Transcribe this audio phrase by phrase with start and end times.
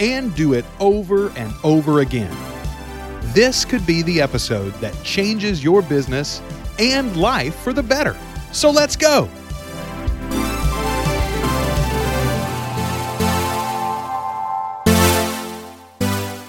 [0.00, 2.36] and do it over and over again.
[3.34, 6.42] This could be the episode that changes your business
[6.78, 8.16] and life for the better.
[8.52, 9.28] So let's go.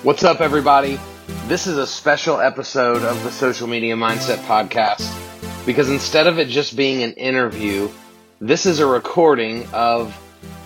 [0.03, 1.00] What's up, everybody?
[1.47, 5.13] This is a special episode of the Social Media Mindset Podcast
[5.66, 7.89] because instead of it just being an interview,
[8.39, 10.16] this is a recording of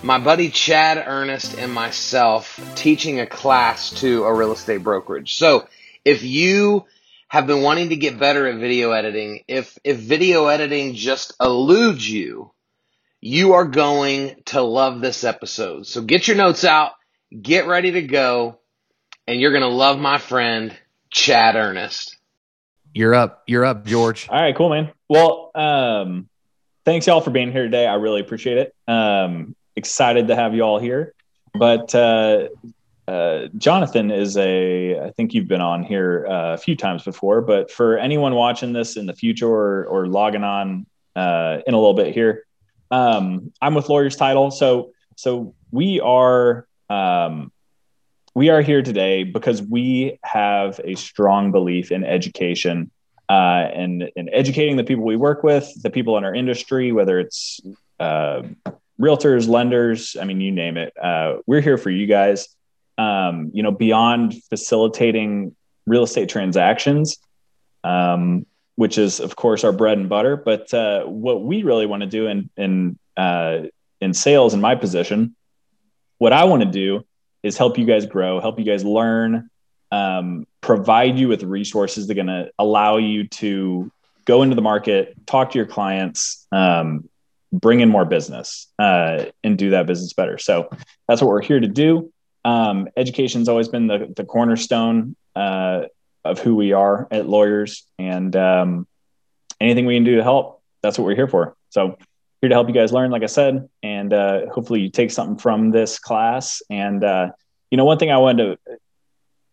[0.02, 5.34] my buddy Chad Earnest and myself teaching a class to a real estate brokerage.
[5.34, 5.66] So
[6.04, 6.84] if you
[7.28, 12.08] have been wanting to get better at video editing, if, if video editing just eludes
[12.08, 12.52] you,
[13.20, 15.86] you are going to love this episode.
[15.86, 16.92] So get your notes out,
[17.40, 18.58] get ready to go,
[19.26, 20.76] and you're going to love my friend
[21.10, 22.18] Chad Earnest.
[22.92, 23.42] You're up.
[23.46, 24.28] You're up, George.
[24.28, 24.92] All right, cool, man.
[25.08, 26.28] Well, um,
[26.84, 27.86] thanks y'all for being here today.
[27.86, 28.74] I really appreciate it.
[28.86, 31.14] Um, excited to have you all here.
[31.52, 32.48] But uh,
[33.06, 37.42] uh, Jonathan is a, I think you've been on here uh, a few times before,
[37.42, 41.76] but for anyone watching this in the future or, or logging on uh, in a
[41.76, 42.44] little bit here,
[42.90, 44.50] um, I'm with Lawyers Title.
[44.50, 47.52] So, so we are, um,
[48.34, 52.90] we are here today because we have a strong belief in education
[53.28, 57.20] uh, and, and educating the people we work with, the people in our industry, whether
[57.20, 57.60] it's
[58.00, 58.42] uh,
[59.00, 60.92] realtors, lenders, I mean, you name it.
[61.00, 62.48] Uh, we're here for you guys.
[62.96, 65.56] Um, you know, beyond facilitating
[65.86, 67.18] real estate transactions,
[67.82, 68.46] um,
[68.76, 70.36] which is of course our bread and butter.
[70.36, 73.62] But uh, what we really want to do in in uh,
[74.00, 75.34] in sales, in my position,
[76.18, 77.04] what I want to do
[77.42, 79.50] is help you guys grow, help you guys learn,
[79.90, 83.90] um, provide you with resources that are going to allow you to
[84.24, 87.08] go into the market, talk to your clients, um,
[87.60, 90.38] bring in more business uh, and do that business better.
[90.38, 90.68] So
[91.08, 92.12] that's what we're here to do.
[92.44, 95.84] Um, education's always been the, the cornerstone uh,
[96.24, 98.86] of who we are at lawyers, and um,
[99.60, 101.56] anything we can do to help, that's what we're here for.
[101.70, 101.96] So
[102.40, 105.38] here to help you guys learn, like I said, and uh, hopefully you take something
[105.38, 106.62] from this class.
[106.68, 107.30] And uh,
[107.70, 108.78] you know, one thing I wanted to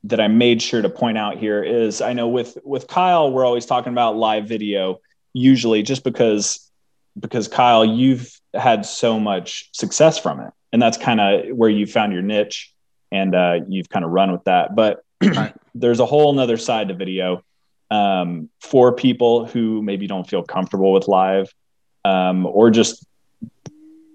[0.05, 3.45] that I made sure to point out here is I know with with Kyle, we're
[3.45, 4.99] always talking about live video,
[5.33, 6.70] usually just because
[7.19, 11.85] because Kyle, you've had so much success from it, and that's kind of where you
[11.85, 12.73] found your niche,
[13.11, 14.75] and uh, you've kind of run with that.
[14.75, 15.03] But
[15.75, 17.43] there's a whole nother side to video
[17.89, 21.53] um, for people who maybe don't feel comfortable with live,
[22.05, 23.05] um, or just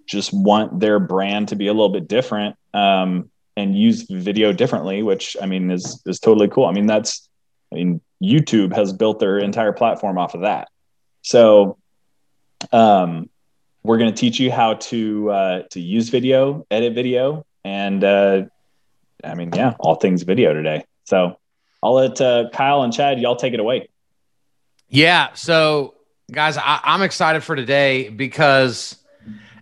[0.06, 5.02] just want their brand to be a little bit different um, and use video differently,
[5.02, 6.66] which I mean is is totally cool.
[6.66, 7.28] I mean that's
[7.72, 10.68] I mean YouTube has built their entire platform off of that.
[11.22, 11.78] So
[12.72, 13.28] um,
[13.82, 18.44] we're going to teach you how to uh, to use video, edit video, and uh,
[19.22, 20.84] I mean, yeah, all things video today.
[21.04, 21.38] So
[21.82, 23.88] I'll let uh, Kyle and Chad y'all take it away.
[24.88, 25.32] Yeah.
[25.34, 25.94] So
[26.30, 28.96] guys, I, I'm excited for today because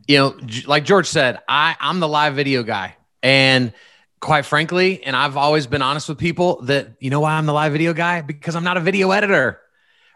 [0.07, 3.73] you know, like George said, I I'm the live video guy, and
[4.21, 7.53] quite frankly, and I've always been honest with people that you know why I'm the
[7.53, 9.61] live video guy because I'm not a video editor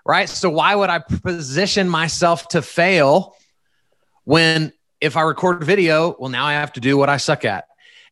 [0.08, 0.28] right?
[0.28, 3.36] So why would I position myself to fail
[4.24, 7.66] when if I record video, well, now I have to do what I suck at.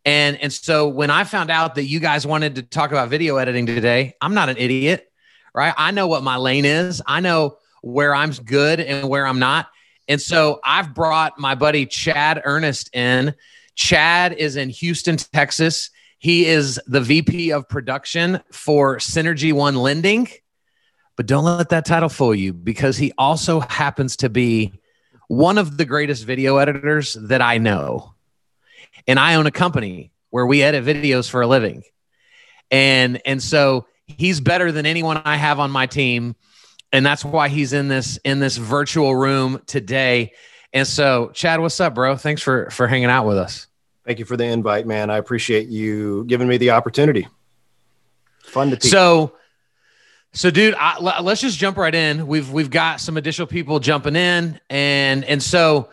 [0.04, 3.38] And and so when I found out that you guys wanted to talk about video
[3.38, 5.10] editing today, I'm not an idiot,
[5.52, 5.74] right?
[5.76, 7.02] I know what my lane is.
[7.06, 9.68] I know where I'm good and where I'm not.
[10.06, 13.34] And so I've brought my buddy Chad Earnest in.
[13.74, 15.90] Chad is in Houston, Texas.
[16.18, 20.28] He is the VP of production for Synergy One Lending.
[21.16, 24.74] But don't let that title fool you because he also happens to be
[25.28, 28.14] one of the greatest video editors that I know.
[29.06, 31.82] And I own a company where we edit videos for a living.
[32.70, 36.36] And and so he's better than anyone I have on my team.
[36.92, 40.32] And that's why he's in this in this virtual room today.
[40.72, 42.16] And so, Chad, what's up, bro?
[42.16, 43.66] Thanks for for hanging out with us.
[44.04, 45.10] Thank you for the invite, man.
[45.10, 47.26] I appreciate you giving me the opportunity.
[48.44, 48.90] Fun to teach.
[48.90, 49.34] So,
[50.36, 52.26] so, dude, let's just jump right in.
[52.26, 55.88] We've we've got some additional people jumping in, and and so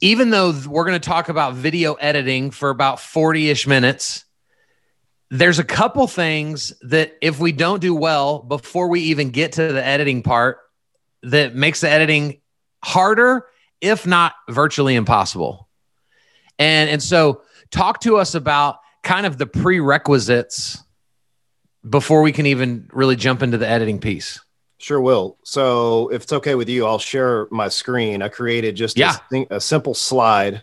[0.00, 4.24] even though we're going to talk about video editing for about forty ish minutes,
[5.30, 9.70] there's a couple things that if we don't do well before we even get to
[9.70, 10.56] the editing part,
[11.22, 12.40] that makes the editing
[12.82, 13.44] harder,
[13.82, 15.68] if not virtually impossible.
[16.58, 20.82] And and so talk to us about kind of the prerequisites
[21.88, 24.40] before we can even really jump into the editing piece.
[24.78, 25.38] Sure will.
[25.42, 28.20] So, if it's okay with you, I'll share my screen.
[28.22, 29.16] I created just Yeah.
[29.32, 30.62] a, a simple slide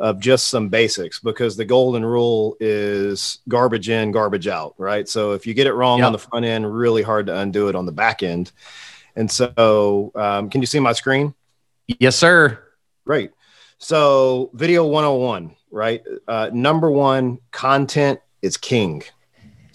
[0.00, 5.08] of just some basics because the golden rule is garbage in, garbage out, right?
[5.08, 6.06] So, if you get it wrong Yep.
[6.06, 8.50] on the front end, really hard to undo it on the back end.
[9.14, 11.32] And so, um, can you see my screen?
[11.86, 12.58] Yes, sir.
[13.06, 13.30] Great.
[13.78, 16.02] So, video 101, right?
[16.26, 19.04] Uh, number one, content is king.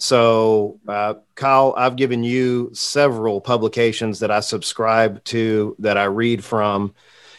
[0.00, 6.42] So, uh, Kyle, I've given you several publications that I subscribe to, that I read
[6.42, 6.94] from.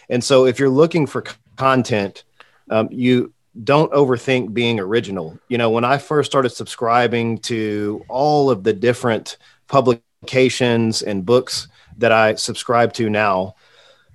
[0.09, 2.23] And so, if you're looking for c- content,
[2.69, 5.39] um, you don't overthink being original.
[5.47, 9.37] You know, when I first started subscribing to all of the different
[9.67, 11.67] publications and books
[11.97, 13.55] that I subscribe to now,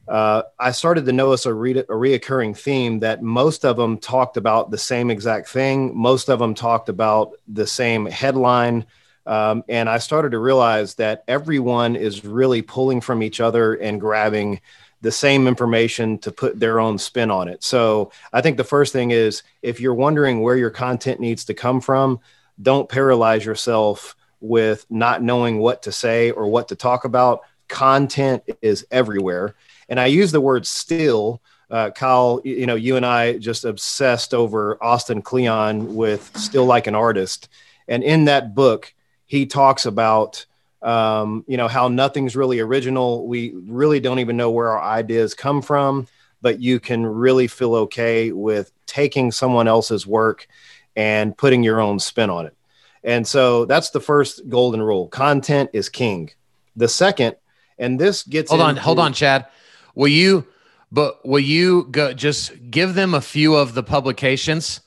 [0.08, 4.36] uh, I started to notice a, re- a reoccurring theme that most of them talked
[4.36, 5.96] about the same exact thing.
[5.96, 8.86] Most of them talked about the same headline.
[9.26, 14.00] Um, and I started to realize that everyone is really pulling from each other and
[14.00, 14.60] grabbing
[15.00, 17.62] the same information to put their own spin on it.
[17.64, 21.54] So I think the first thing is if you're wondering where your content needs to
[21.54, 22.20] come from,
[22.62, 27.40] don't paralyze yourself with not knowing what to say or what to talk about.
[27.68, 29.54] Content is everywhere
[29.88, 31.40] and I use the word still.
[31.70, 36.86] Uh, Kyle, you know, you and I just obsessed over Austin Kleon with Steal Like
[36.86, 37.48] an Artist.
[37.88, 38.92] And in that book,
[39.26, 40.46] he talks about,
[40.82, 43.26] um, you know, how nothing's really original.
[43.26, 46.06] We really don't even know where our ideas come from,
[46.40, 50.46] but you can really feel okay with taking someone else's work
[50.94, 52.54] and putting your own spin on it.
[53.02, 56.30] And so that's the first golden rule content is king.
[56.76, 57.36] The second,
[57.78, 59.46] and this gets Hold on, into- hold on, Chad.
[59.96, 60.46] Will you
[60.92, 64.80] but will you go just give them a few of the publications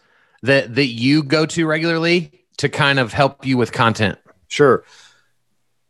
[0.43, 4.17] that that you go to regularly to kind of help you with content?
[4.47, 4.83] Sure.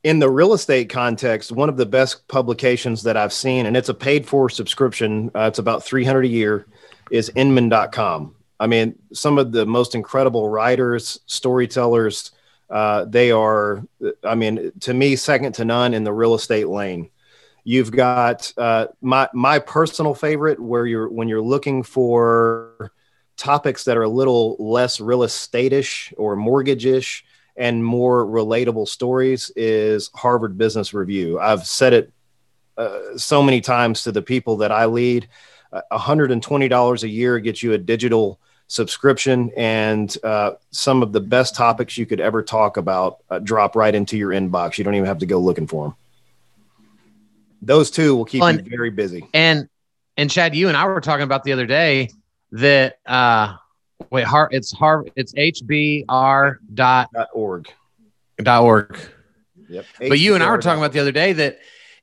[0.03, 3.89] In the real estate context, one of the best publications that I've seen, and it's
[3.89, 6.65] a paid for subscription, uh, it's about 300 a year,
[7.11, 8.33] is Inman.com.
[8.61, 12.31] I mean, some of the most incredible writers, storytellers,
[12.69, 13.83] uh, they are,
[14.23, 17.09] I mean, to me, second to none in the real estate lane.
[17.63, 22.91] You've got uh, my my personal favorite, where you're when you're looking for
[23.37, 27.23] topics that are a little less real estate-ish or mortgage-ish
[27.55, 31.39] and more relatable stories is Harvard Business Review.
[31.39, 32.13] I've said it
[32.77, 35.27] uh, so many times to the people that I lead.
[35.71, 41.55] Uh, $120 a year gets you a digital subscription, and uh, some of the best
[41.55, 44.77] topics you could ever talk about uh, drop right into your inbox.
[44.77, 45.95] You don't even have to go looking for them.
[47.61, 49.27] Those two will keep Well, you very busy.
[49.33, 49.67] And
[50.17, 52.09] and Chad, you and I were talking about the other day
[52.51, 53.55] that uh
[54.09, 57.69] wait, har it's har it's hbr dot Dot org.
[58.37, 58.97] dot org.
[59.69, 59.85] Yep.
[59.99, 61.59] But you and I were talking about the other day that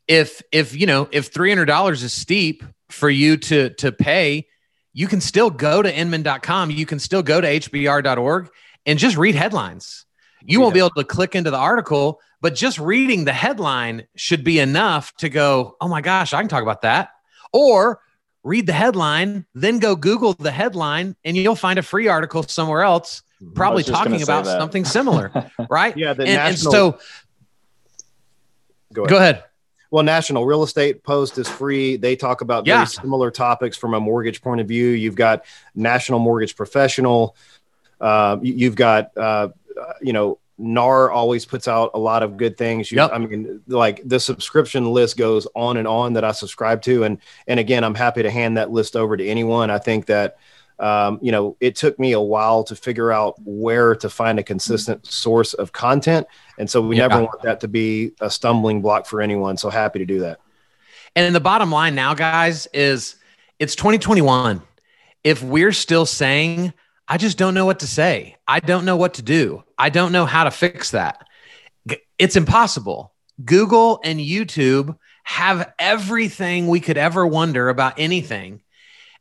[0.06, 4.46] if if you know if three hundred dollars is steep for you to to pay,
[4.92, 6.70] you can still go to inman.com.
[6.70, 8.50] You can still go to hbr.org
[8.86, 10.04] and just read headlines.
[10.44, 14.44] You won't be able to click into the article, but just reading the headline should
[14.44, 17.08] be enough to go, oh my gosh, I can talk about that.
[17.52, 17.98] Or
[18.44, 22.82] read the headline, then go Google the headline, and you'll find a free article somewhere
[22.82, 23.24] else,
[23.56, 24.60] probably talking about that.
[24.60, 25.32] something similar,
[25.68, 25.96] right?
[25.96, 27.00] Yeah, the and, and so
[28.92, 29.10] go ahead.
[29.10, 29.44] go ahead.
[29.90, 31.96] Well, National Real Estate Post is free.
[31.96, 32.76] They talk about Yeah.
[32.76, 34.90] very similar topics from a mortgage point of view.
[34.90, 37.34] You've got National Mortgage Professional.
[38.00, 39.48] Uh, you- you've got, uh, uh,
[40.00, 42.90] you know, NAR always puts out a lot of good things.
[42.90, 43.10] You, Yep.
[43.12, 47.18] I mean, like the subscription list goes on and on that I subscribe to, and
[47.46, 49.70] and again, I'm happy to hand that list over to anyone.
[49.70, 50.36] I think that.
[50.78, 54.42] Um, you know, it took me a while to figure out where to find a
[54.42, 56.26] consistent source of content.
[56.58, 57.06] And so we Yeah.
[57.06, 59.56] never want that to be a stumbling block for anyone.
[59.56, 60.38] So happy to do that.
[61.14, 63.16] And the bottom line now, guys, is
[63.58, 64.60] it's 2021.
[65.24, 66.74] If we're still saying,
[67.08, 70.12] I just don't know what to say, I don't know what to do, I don't
[70.12, 71.26] know how to fix that,
[72.18, 73.12] it's impossible.
[73.44, 78.62] Google and YouTube have everything we could ever wonder about anything.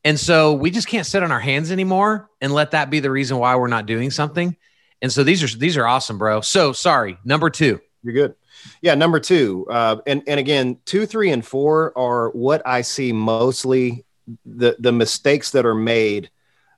[0.05, 3.09] And so we just can't sit on our hands anymore and let that be the
[3.09, 4.55] reason why we're not doing something.
[5.01, 6.41] And so these are these are awesome, bro.
[6.41, 7.81] So sorry, number two.
[8.03, 8.35] You're good.
[8.81, 13.11] Yeah, number two, uh, and and again, two, three, and four are what I see
[13.11, 14.05] mostly
[14.45, 16.29] the the mistakes that are made,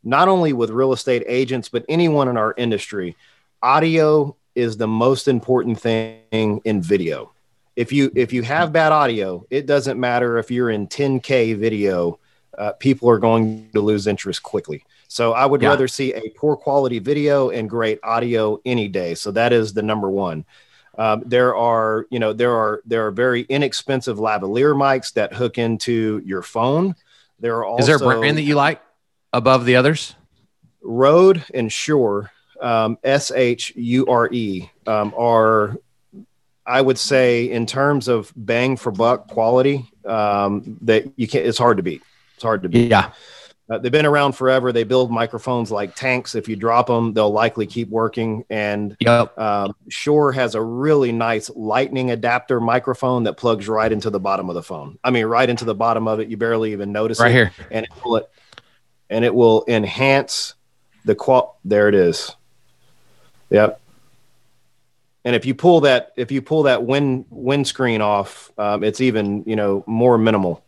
[0.03, 3.15] not only with real estate agents but anyone in our industry.
[3.61, 7.33] Audio is the most important thing in video.
[7.75, 12.19] If you if you have bad audio, it doesn't matter if you're in 10k video.
[12.57, 14.83] Uh, people are going to lose interest quickly.
[15.07, 15.69] So I would yeah.
[15.69, 19.13] rather see a poor quality video and great audio any day.
[19.13, 20.43] So that is the number one.
[20.97, 25.59] Um, there are, you know, there are there are very inexpensive lavalier mics that hook
[25.59, 26.95] into your phone.
[27.39, 28.81] There are also is there a brand that you like
[29.31, 30.15] above the others?
[30.81, 35.77] Rode and Shure, um, S H U R E, um, are
[36.65, 41.45] I would say in terms of bang for buck quality um, that you can't.
[41.45, 42.01] It's hard to beat.
[42.35, 42.89] It's hard to beat.
[42.89, 43.11] Yeah.
[43.69, 44.71] Uh, they've been around forever.
[44.71, 46.35] They build microphones like tanks.
[46.35, 48.45] If you drop them, they'll likely keep working.
[48.49, 49.37] And yep.
[49.37, 54.47] um, Shure has a really nice lightning adapter microphone that plugs right into the bottom
[54.49, 54.97] of the phone.
[55.03, 56.29] I mean, right into the bottom of it.
[56.29, 57.33] You barely even notice right it.
[57.33, 57.51] here.
[57.69, 58.27] And it will,
[59.09, 60.53] and it will enhance
[61.03, 61.59] the qual.
[61.65, 62.35] There it is.
[63.49, 63.81] Yep.
[65.25, 69.43] And if you pull that, if you pull that wind windscreen off, um, it's even
[69.45, 70.63] you know more minimal.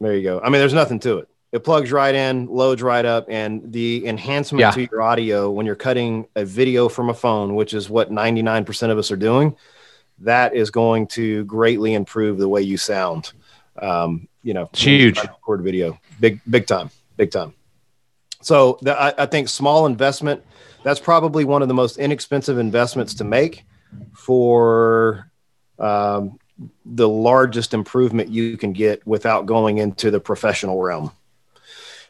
[0.00, 0.40] There you go.
[0.40, 1.28] I mean, there's nothing to it.
[1.52, 4.70] It plugs right in, loads right up, and the enhancement yeah.
[4.72, 8.90] to your audio when you're cutting a video from a phone, which is what 99%
[8.90, 9.56] of us are doing,
[10.18, 13.32] that is going to greatly improve the way you sound.
[13.80, 15.18] Um, you know, it's huge.
[15.18, 17.54] Record video, big, big time, big time.
[18.46, 20.40] So the, I, I think small investment.
[20.84, 23.64] That's probably one of the most inexpensive investments to make
[24.12, 25.28] for
[25.80, 26.38] um,
[26.84, 31.10] the largest improvement you can get without going into the professional realm.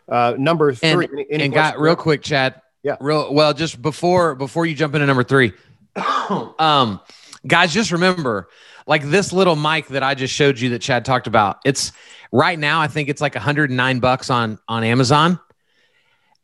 [0.06, 2.60] Uh, number three, and, and got real quick, Chad.
[2.82, 2.96] Yeah.
[3.00, 5.54] Real well, just before before you jump into number three,
[6.58, 7.00] um,
[7.46, 8.50] guys, just remember,
[8.86, 11.60] like this little mic that I just showed you that Chad talked about.
[11.64, 11.92] It's
[12.30, 15.40] right now, I think it's like 109 bucks on on Amazon.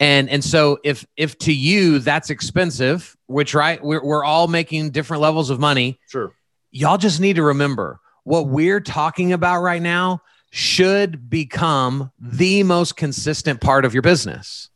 [0.02, 4.90] And and so if if to you that's expensive, which right, we're we're all making
[4.90, 5.98] different levels of money.
[6.08, 6.34] Sure
[6.72, 12.96] y'all just need to remember what we're talking about right now should become the most
[12.96, 14.70] consistent part of your business.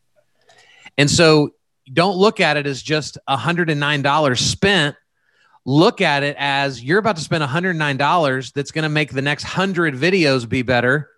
[0.96, 1.50] And so
[1.92, 4.96] don't look at it as just $109 spent.
[5.64, 9.44] Look at it as you're about to spend $109 that's going to make the next
[9.44, 11.10] 100 videos be better.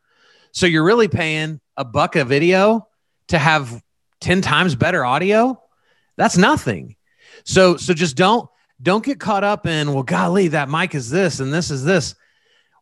[0.52, 2.88] So you're really paying a buck a video
[3.28, 3.82] to have
[4.20, 5.60] 10 times better audio.
[6.16, 6.96] That's nothing.
[7.44, 8.48] So so just don't
[8.80, 12.14] don't get caught up in, well, golly, that mic is this and this is this.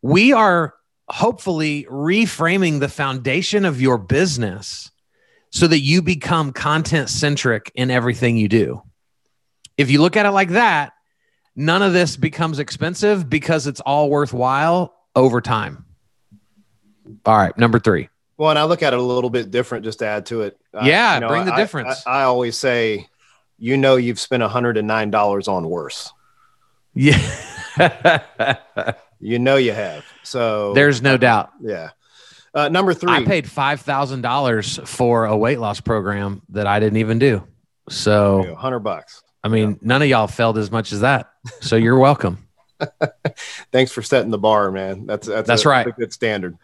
[0.03, 0.75] We are
[1.09, 4.91] hopefully reframing the foundation of your business
[5.51, 8.83] so that you become content centric in everything you do.
[9.79, 10.93] If you look at it like that,
[11.55, 15.85] none of this becomes expensive because it's all worthwhile over time.
[17.25, 18.09] All right, number three.
[18.39, 20.59] Well, and I look at it a little bit different just to add to it.
[20.75, 22.07] Yeah, you know, bring the I, difference.
[22.07, 23.09] I, I, always say
[23.59, 26.13] you know you've spent $109 on worse.
[26.95, 28.23] Yeah.
[29.21, 30.05] you know you have.
[30.23, 31.51] So there's no doubt.
[31.61, 31.91] Yeah.
[32.55, 33.13] Uh, number three.
[33.13, 37.47] I paid five thousand dollars for a weight loss program that I didn't even do.
[37.91, 39.23] So hundred bucks.
[39.45, 39.77] I mean, yeah.
[39.83, 41.31] none of y'all failed as much as that.
[41.61, 42.49] So you're welcome.
[43.73, 45.07] Thanks for setting the bar, man.
[45.07, 45.87] That's that's, that's a, right.
[45.87, 46.57] A good standard.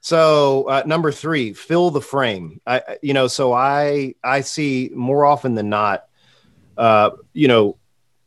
[0.00, 2.60] So uh, number three, fill the frame.
[2.66, 6.08] I you know, so I I see more often than not
[6.78, 7.76] uh, you know,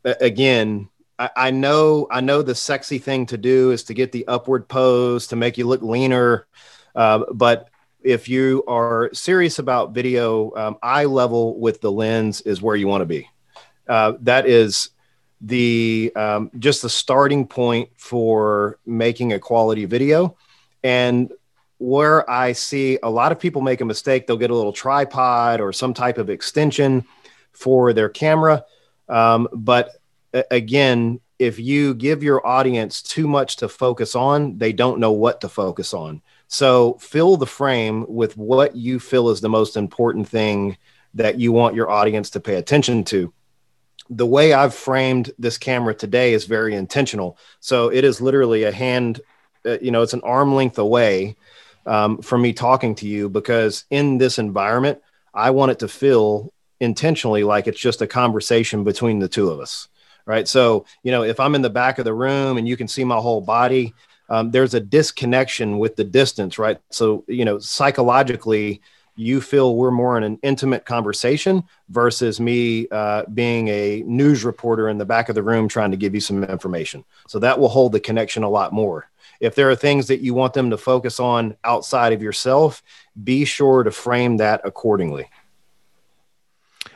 [0.03, 4.27] again, I, I, know I know the sexy thing to do is to get the
[4.27, 6.47] upward pose to make you look leaner,
[6.93, 7.69] uh, but
[8.03, 12.87] if you are serious about video, um, eye level with the lens is where you
[12.87, 13.29] want to be.
[13.87, 14.89] Uh, that is
[15.39, 20.35] the um, just the starting point for making a quality video,
[20.83, 21.31] and
[21.81, 25.59] where I see a lot of people make a mistake, they'll get a little tripod
[25.59, 27.03] or some type of extension
[27.53, 28.63] for their camera.
[29.09, 29.89] Um, but
[30.51, 35.41] again, if you give your audience too much to focus on, they don't know what
[35.41, 36.21] to focus on.
[36.47, 40.77] So fill the frame with what you feel is the most important thing
[41.15, 43.33] that you want your audience to pay attention to.
[44.11, 47.39] The way I've framed this camera today is very intentional.
[47.59, 49.19] So it is literally a hand,
[49.65, 51.37] uh, you know, it's an arm length away
[51.85, 55.01] um, from me talking to you because in this environment,
[55.33, 59.59] I want it to feel intentionally like it's just a conversation between the two of
[59.59, 59.87] us
[60.25, 60.47] right?
[60.47, 63.03] So you know if i'm in the back of the room and you can see
[63.03, 63.93] my whole body
[64.29, 66.79] um, there's a disconnection with the distance right?
[66.89, 68.81] So you know psychologically
[69.15, 74.87] you feel we're more in an intimate conversation versus me uh, being a news reporter
[74.87, 77.03] in the back of the room trying to give you some information.
[77.27, 79.10] So that will hold the connection a lot more
[79.41, 82.81] if there are things that you want them to focus on outside of yourself
[83.23, 85.27] be sure to frame that accordingly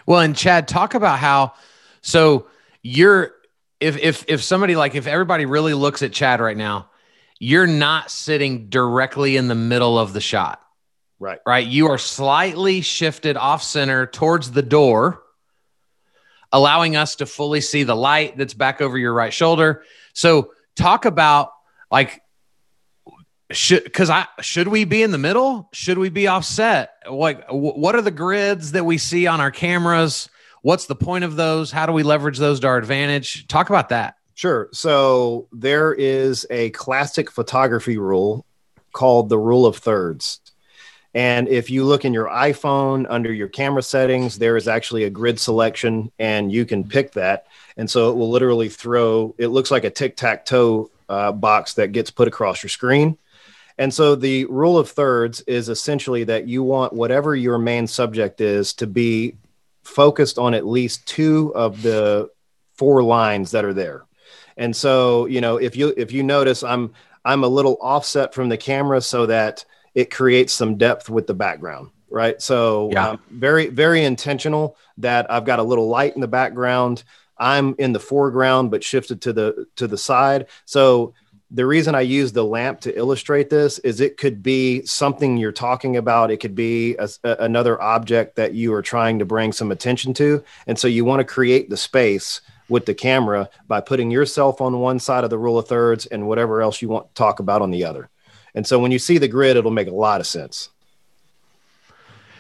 [0.06, 1.54] Well, and Chad, talk about how
[2.02, 2.48] so
[2.84, 3.34] you're
[3.80, 6.90] if if if somebody like if everybody really looks at Chad right now,
[7.40, 10.62] you're not sitting directly in the middle of the shot.
[11.20, 11.40] Right.
[11.46, 11.66] Right.
[11.66, 15.24] You are slightly shifted off center towards the door,
[16.52, 19.84] allowing us to fully see the light that's back over your right shoulder.
[20.14, 21.52] So talk about
[21.90, 22.22] like
[23.52, 25.70] should because I should we be in the middle?
[25.72, 26.94] Should we be offset?
[27.10, 30.30] Like what are the grids that we see on our cameras?
[30.62, 31.72] What's the point of those?
[31.72, 33.48] How do we leverage those to our advantage?
[33.48, 34.16] Talk about that.
[34.34, 34.68] Sure.
[34.74, 38.46] So there is a classic photography rule
[38.92, 40.40] called the rule of thirds.
[41.14, 45.10] And if you look in your iPhone under your camera settings, there is actually a
[45.10, 47.46] grid selection and you can pick that.
[47.78, 51.76] And so it will literally throw, it looks like a tic tac toe uh, box
[51.76, 53.18] that gets put across your screen.
[53.78, 58.40] And so the rule of thirds is essentially that you want whatever your main subject
[58.42, 59.36] is to be
[59.84, 62.30] focused on at least two of the
[62.74, 64.06] four lines that are there.
[64.58, 66.94] And so, you know, if you if you notice I'm
[67.26, 71.34] I'm a little offset from the camera so that it creates some depth with the
[71.34, 73.10] background right so yeah.
[73.10, 77.04] um, very very intentional that i've got a little light in the background
[77.38, 81.14] i'm in the foreground but shifted to the to the side so
[81.56, 85.52] the reason i use the lamp to illustrate this is it could be something you're
[85.52, 89.52] talking about it could be a, a, another object that you are trying to bring
[89.52, 93.80] some attention to and so you want to create the space with the camera by
[93.80, 97.08] putting yourself on one side of the rule of thirds and whatever else you want
[97.08, 98.10] to talk about on the other
[98.56, 100.70] and so when you see the grid, it'll make a lot of sense.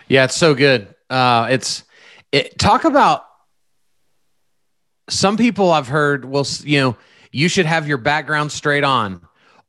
[0.08, 0.96] Yeah, it's so good.
[1.10, 1.84] Uh, it's
[2.32, 3.26] it, talk about
[5.10, 6.98] some people I've heard will you know
[7.36, 9.20] you should have your background straight on,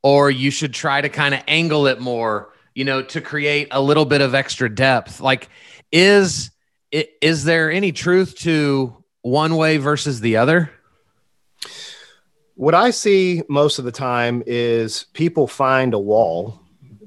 [0.01, 3.81] or you should try to kind of angle it more, you know, to create a
[3.81, 5.19] little bit of extra depth.
[5.19, 5.49] Like,
[5.91, 6.49] is
[6.93, 10.71] is there any truth to one way versus the other?
[12.55, 16.61] What I see most of the time is people find a wall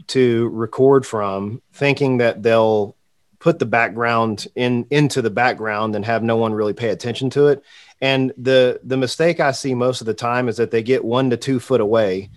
[0.08, 2.96] to record from, thinking that they'll
[3.40, 7.48] put the background in into the background and have no one really pay attention to
[7.48, 7.64] it.
[8.00, 11.30] And the the mistake I see most of the time is that they get one
[11.30, 12.30] to two foot away,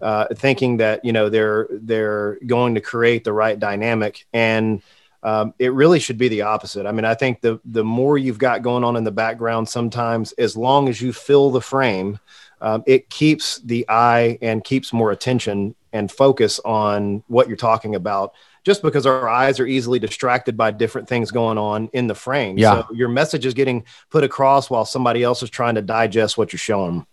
[0.00, 4.80] uh, thinking that you know they're they're going to create the right dynamic and.
[5.22, 6.84] Um, it really should be the opposite.
[6.84, 10.32] I mean, I think the the more you've got going on in the background, sometimes
[10.32, 12.18] as long as you fill the frame,
[12.60, 17.94] um, it keeps the eye and keeps more attention and focus on what you're talking
[17.94, 22.14] about just because our eyes are easily distracted by different things going on in the
[22.14, 22.58] frame.
[22.58, 22.82] Yeah.
[22.82, 26.52] So your message is getting put across while somebody else is trying to digest what
[26.52, 27.06] you're showing them.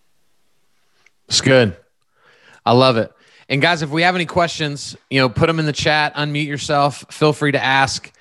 [1.28, 1.76] It's good.
[2.66, 3.12] I love it.
[3.50, 6.48] And guys, if we have any questions, you know, put them in the chat, unmute
[6.48, 8.12] yourself, feel free to ask.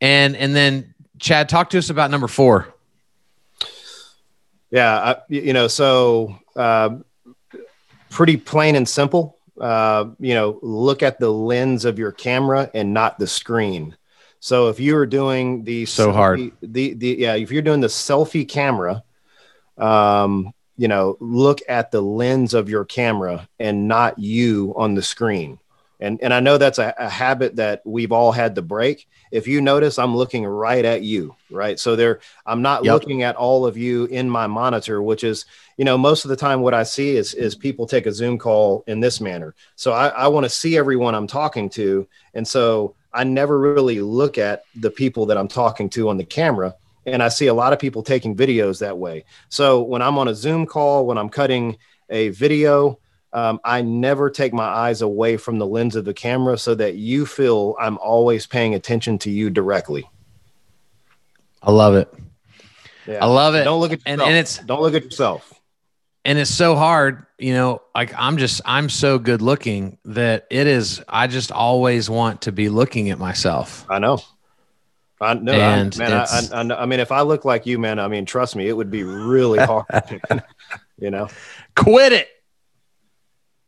[0.00, 2.72] And and then Chad, talk to us about number 4.
[4.70, 6.96] Yeah, I, you know, so uh,
[8.08, 9.36] pretty plain and simple.
[9.58, 13.96] Uh, you know, look at the lens of your camera and not the screen.
[14.40, 17.80] So if you are doing the so selfie, hard the the yeah, if you're doing
[17.80, 19.04] the selfie camera,
[19.76, 25.02] um, you know, look at the lens of your camera and not you on the
[25.02, 25.58] screen.
[26.00, 29.46] And and I know that's a, a habit that we've all had to break if
[29.46, 31.78] you notice, I'm looking right at you, right?
[31.78, 32.94] So there, I'm not yep.
[32.94, 35.44] looking at all of you in my monitor, which is,
[35.76, 38.38] you know, most of the time what I see is is people take a Zoom
[38.38, 39.54] call in this manner.
[39.76, 44.00] So I, I want to see everyone I'm talking to, and so I never really
[44.00, 46.74] look at the people that I'm talking to on the camera.
[47.06, 49.24] And I see a lot of people taking videos that way.
[49.48, 51.78] So when I'm on a Zoom call, when I'm cutting
[52.10, 52.98] a video,
[53.32, 56.96] um, I never take my eyes away from the lens of the camera so that
[56.96, 60.08] you feel I'm always paying attention to you directly.
[61.62, 62.12] I love it.
[63.06, 63.24] Yeah.
[63.24, 63.64] I love it.
[63.64, 64.20] Don't look at yourself.
[64.20, 65.52] And, and it's don't look at yourself.
[66.24, 70.66] And it's so hard, you know, like I'm just I'm so good looking that it
[70.66, 73.86] is I just always want to be looking at myself.
[73.88, 74.20] I know.
[75.20, 76.12] I know, man.
[76.12, 78.72] I, I, I, mean, if I look like you, man, I mean, trust me, it
[78.72, 79.84] would be really hard.
[80.98, 81.28] you know,
[81.76, 82.28] quit it.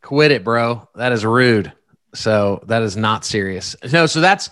[0.03, 0.87] Quit it, bro.
[0.95, 1.71] That is rude.
[2.13, 3.75] So that is not serious.
[3.91, 4.51] No, so that's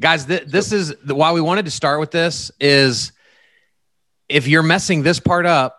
[0.00, 0.24] guys.
[0.24, 2.50] Th- this is the, why we wanted to start with this.
[2.58, 3.12] Is
[4.28, 5.78] if you're messing this part up,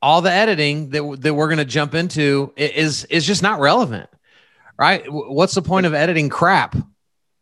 [0.00, 4.08] all the editing that that we're going to jump into is is just not relevant,
[4.78, 5.04] right?
[5.08, 6.76] What's the point of editing crap?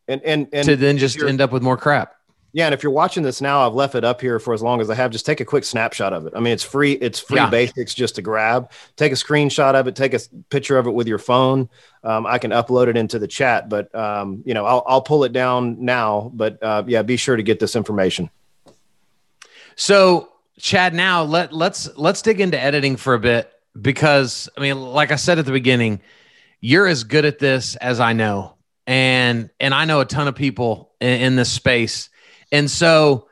[0.09, 2.15] And and, and to then just end up with more crap.
[2.55, 4.81] Yeah, and if you're watching this now, I've left it up here for as long
[4.81, 5.11] as I have.
[5.11, 6.35] Just take a quick snapshot of it.
[6.37, 6.93] I mean, it's free.
[6.93, 7.51] It's free yeah.
[7.51, 8.71] basics just to grab.
[8.95, 9.97] Take a screenshot of it.
[9.97, 11.69] Take a picture of it with your phone.
[12.05, 15.25] Um, I can upload it into the chat, but um, you know, I'll, I'll pull
[15.25, 16.31] it down now.
[16.33, 18.31] But uh, yeah, be sure to get this information.
[19.75, 23.51] So, Chad, now let let's let's dig into editing for a bit
[23.83, 26.03] because I mean, like I said at the beginning,
[26.61, 28.55] you're as good at this as I know,
[28.87, 32.11] and and I know a ton of people in, in this space,
[32.55, 33.29] and so.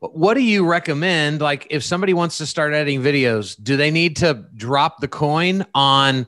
[0.00, 1.40] What do you recommend?
[1.40, 5.64] Like, if somebody wants to start editing videos, do they need to drop the coin
[5.74, 6.26] on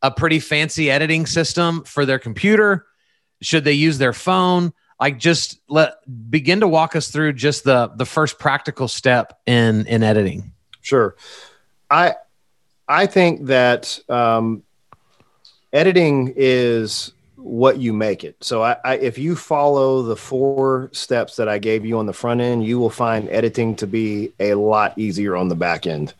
[0.00, 2.86] a pretty fancy editing system for their computer?
[3.42, 4.72] Should they use their phone?
[4.98, 5.94] Like, just let
[6.30, 10.52] begin to walk us through just the the first practical step in in editing.
[10.80, 11.16] Sure,
[11.90, 12.14] I
[12.88, 14.62] I think that um,
[15.72, 17.12] editing is
[17.42, 18.36] what you make it.
[18.40, 22.12] So I, I, if you follow the four steps that I gave you on the
[22.12, 26.14] front end, you will find editing to be a lot easier on the back end.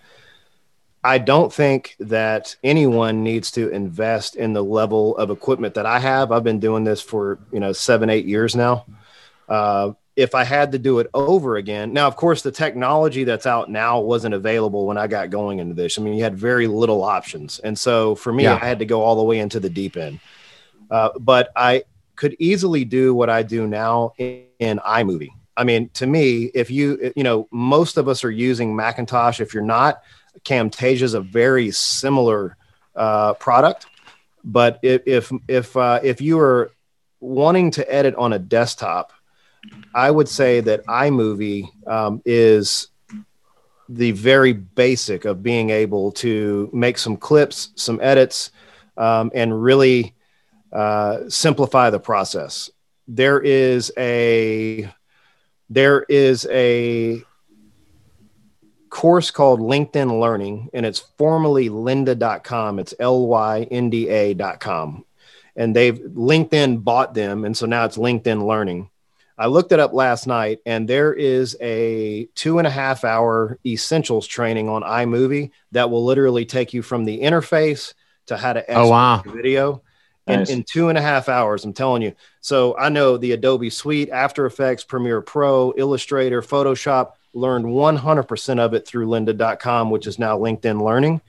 [1.02, 5.98] I don't think that anyone needs to invest in the level of equipment that I
[5.98, 6.30] have.
[6.30, 8.84] I've been doing this for you know seven, eight years now.
[9.48, 13.46] Uh, if I had to do it over again, now of course the technology that's
[13.46, 15.98] out now wasn't available when I got going into this.
[15.98, 18.56] I mean, you had very little options, and so for me, yeah.
[18.56, 20.20] I had to go all the way into the deep end.
[20.90, 21.84] Uh, but I
[22.16, 25.30] could easily do what I do now in, in iMovie.
[25.56, 29.40] I mean, to me, if you you know, most of us are using Macintosh.
[29.40, 30.02] If you're not,
[30.44, 32.56] Camtasia is a very similar
[32.96, 33.86] uh, product,
[34.44, 36.72] but if if if, uh, if you are
[37.20, 39.12] wanting to edit on a desktop,
[39.94, 42.88] I would say that iMovie um, is
[43.88, 48.52] the very basic of being able to make some clips, some edits,
[48.96, 50.14] um, and really
[50.72, 52.70] uh, simplify the process.
[53.08, 54.92] There is a
[55.68, 57.22] there is a
[58.90, 62.78] course called LinkedIn Learning, and it's formerly lynda.com.
[62.78, 65.04] It's L Y N D A.com.
[65.56, 67.44] And they've LinkedIn bought them.
[67.44, 68.90] And so now it's LinkedIn Learning.
[69.38, 73.58] I looked it up last night, and there is a two and a half hour
[73.64, 77.94] essentials training on iMovie that will literally take you from the interface
[78.26, 79.22] to how to edit oh, wow.
[79.24, 79.82] video.
[80.30, 80.50] Nice.
[80.50, 81.64] In, in, two and a half hours.
[81.64, 82.14] I'm telling you.
[82.40, 88.74] So I know the Adobe Suite, After Effects, Premiere Pro, Illustrator, Photoshop learned 100% of
[88.74, 91.20] it through lynda.com, which is now LinkedIn Learning.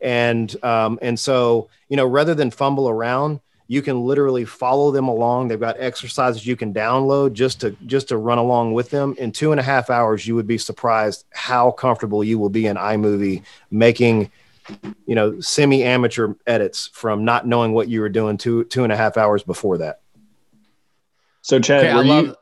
[0.00, 5.06] And, um, and so, you know, rather than fumble around, you can literally follow them
[5.06, 5.46] along.
[5.46, 9.14] They've got exercises you can download just to just to run along with them.
[9.16, 12.66] In two and a half hours, you would be surprised how comfortable you will be
[12.66, 14.32] in iMovie making,
[15.06, 18.96] you know, semi-amateur edits from not knowing what you were doing two two and a
[18.96, 20.00] half hours before that.
[21.42, 22.34] So Chad, okay, were love, you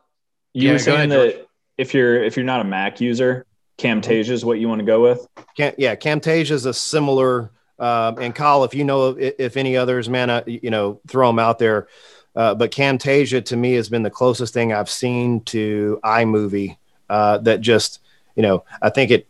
[0.55, 3.47] you yeah, were saying ahead, that if you're if you're not a Mac user,
[3.79, 5.27] Camtasia is what you want to go with.
[5.57, 7.51] Cam, yeah, Camtasia is a similar.
[7.81, 11.29] Um, and Kyle, if you know if, if any others, man, uh, you know, throw
[11.29, 11.87] them out there.
[12.35, 16.77] Uh, but Camtasia to me has been the closest thing I've seen to iMovie
[17.09, 18.01] uh, that just,
[18.35, 19.29] you know, I think it,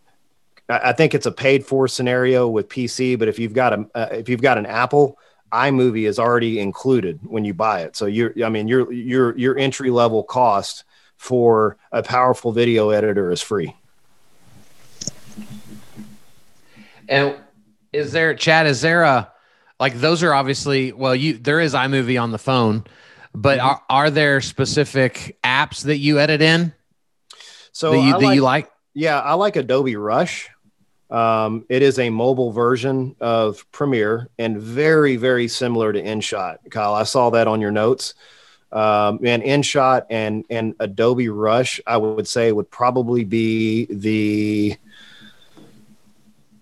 [0.68, 3.18] I think it's a paid for scenario with PC.
[3.18, 5.18] But if you've got a, uh, if you've got an Apple,
[5.52, 7.96] iMovie is already included when you buy it.
[7.96, 10.84] So you're, I mean, your your your entry level cost
[11.16, 13.74] for a powerful video editor is free.
[17.08, 17.36] And
[17.92, 19.32] is there, Chad, is there a,
[19.80, 22.84] like those are obviously, well, you, there is iMovie on the phone,
[23.34, 23.68] but mm-hmm.
[23.68, 26.72] are, are there specific apps that you edit in?
[27.72, 28.70] So that you, that like, you like?
[28.94, 30.50] Yeah, I like Adobe Rush.
[31.10, 36.58] Um, it is a mobile version of Premiere and very, very similar to InShot.
[36.70, 38.14] Kyle, I saw that on your notes
[38.72, 44.76] um, and InShot and and Adobe Rush, I would say would probably be the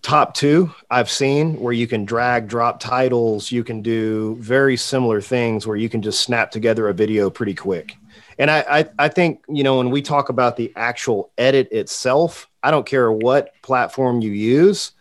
[0.02, 3.50] top two I've seen where you can drag, drop titles.
[3.50, 7.54] You can do very similar things where you can just snap together a video pretty
[7.54, 7.96] quick.
[8.38, 12.48] And I, I, I think, you know, when we talk about the actual edit itself,
[12.66, 14.92] I don't care what platform you use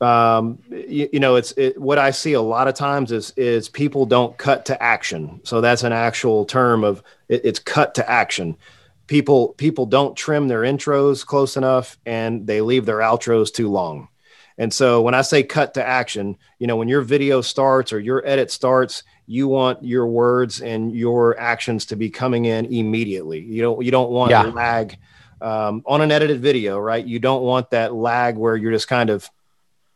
[0.00, 3.68] um, you, you, know, it's it, what I see a lot of times is is
[3.68, 5.40] people don't cut to action.
[5.44, 8.56] So that's an actual term of it, it's cut to action.
[9.06, 14.08] People people don't trim their intros close enough, and they leave their outros too long.
[14.56, 17.98] And so when I say cut to action, you know, when your video starts or
[17.98, 23.40] your edit starts, you want your words and your actions to be coming in immediately.
[23.40, 24.44] You don't you don't want yeah.
[24.44, 24.96] lag
[25.40, 27.04] um, on an edited video, right?
[27.04, 29.28] You don't want that lag where you're just kind of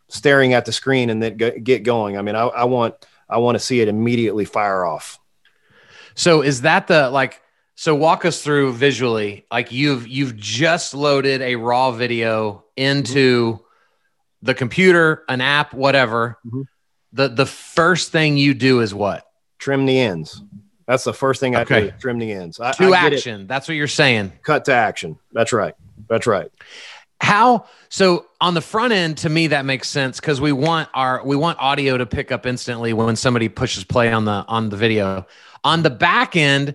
[0.09, 2.17] staring at the screen and then get going.
[2.17, 2.95] I mean, I, I want
[3.29, 5.19] I want to see it immediately fire off.
[6.15, 7.41] So is that the like?
[7.77, 9.47] So walk us through visually.
[9.51, 13.61] Like you've you've just loaded a raw video into
[14.43, 16.39] the computer, an app, whatever.
[16.47, 16.63] Mm-hmm.
[17.13, 19.27] The the first thing you do is what?
[19.59, 20.43] Trim the ends.
[20.87, 21.81] That's the first thing I okay.
[21.87, 21.93] do.
[21.99, 22.61] Trim the ends.
[22.61, 23.47] I, to I action.
[23.47, 24.33] That's what you're saying.
[24.43, 25.19] Cut to action.
[25.33, 25.75] That's right.
[26.09, 26.51] That's right.
[27.21, 31.25] How so on the front end to me that makes sense because we want our
[31.25, 34.77] we want audio to pick up instantly when somebody pushes play on the on the
[34.77, 35.27] video.
[35.63, 36.75] On the back end,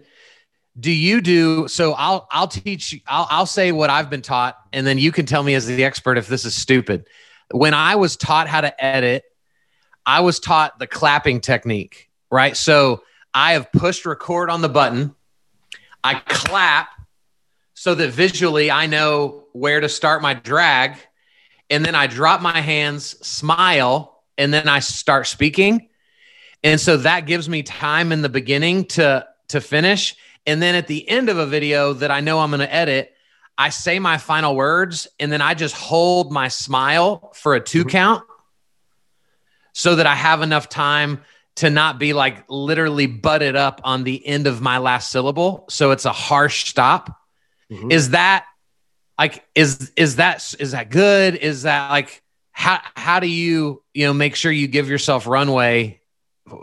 [0.80, 4.88] do you do so I'll I'll teach I'll I'll say what I've been taught and
[4.88, 7.06] then you can tell me as the expert if this is stupid.
[7.52, 9.24] When I was taught how to edit,
[10.06, 12.58] I was taught the clapping technique, right?
[12.58, 15.16] So I have pushed record on the button.
[16.04, 16.90] I clap
[17.74, 20.98] so that visually I know where to start my drag.
[21.70, 25.90] And then I drop my hands, smile, and then I start speaking.
[26.64, 30.16] And so that gives me time in the beginning to to finish.
[30.46, 33.14] And then at the end of a video that I know I'm going to edit,
[33.58, 37.80] I say my final words and then I just hold my smile for a 2
[37.80, 37.90] mm-hmm.
[37.90, 38.24] count
[39.74, 41.22] so that I have enough time
[41.60, 45.66] to not be like literally butted up on the end of my last syllable.
[45.70, 47.20] So it's a harsh stop.
[47.70, 47.92] Mm-hmm.
[47.92, 48.46] Is that
[49.18, 51.36] like is is that is that good?
[51.36, 56.00] Is that like how how do you you know make sure you give yourself runway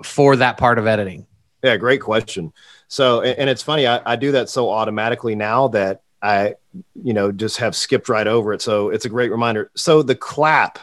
[0.03, 1.27] for that part of editing?
[1.63, 2.55] Yeah, great question.
[2.89, 6.55] So and, it's funny, I, I do that so automatically now that I
[6.95, 8.63] you know just have skipped right over it.
[8.63, 9.71] So it's a great reminder.
[9.77, 10.79] So the clap.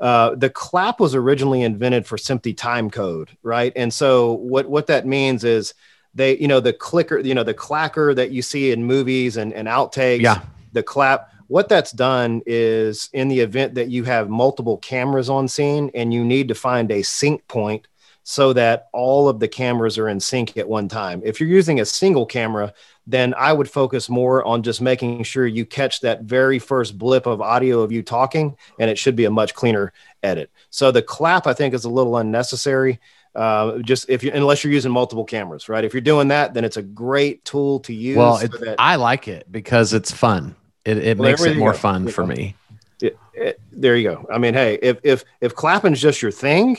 [0.00, 3.72] Uh, the clap was originally invented for SMPTE time code, right?
[3.76, 5.74] And so what what that means is
[6.14, 9.52] they you know the clicker you know the clacker that you see in movies and,
[9.52, 14.28] and outtakes yeah the clap what that's done is in the event that you have
[14.28, 17.88] multiple cameras on scene and you need to find a sync point
[18.22, 21.80] so that all of the cameras are in sync at one time if you're using
[21.80, 22.72] a single camera
[23.10, 27.26] then i would focus more on just making sure you catch that very first blip
[27.26, 29.92] of audio of you talking and it should be a much cleaner
[30.22, 33.00] edit so the clap i think is a little unnecessary
[33.34, 35.84] uh, just if you unless you're using multiple cameras, right?
[35.84, 38.16] If you're doing that, then it's a great tool to use.
[38.16, 40.56] Well, so that, I like it because it's fun.
[40.84, 42.56] It, it well, makes it more fun for me.
[43.00, 44.26] It, it, there you go.
[44.32, 46.78] I mean, hey, if if if clapping's just your thing,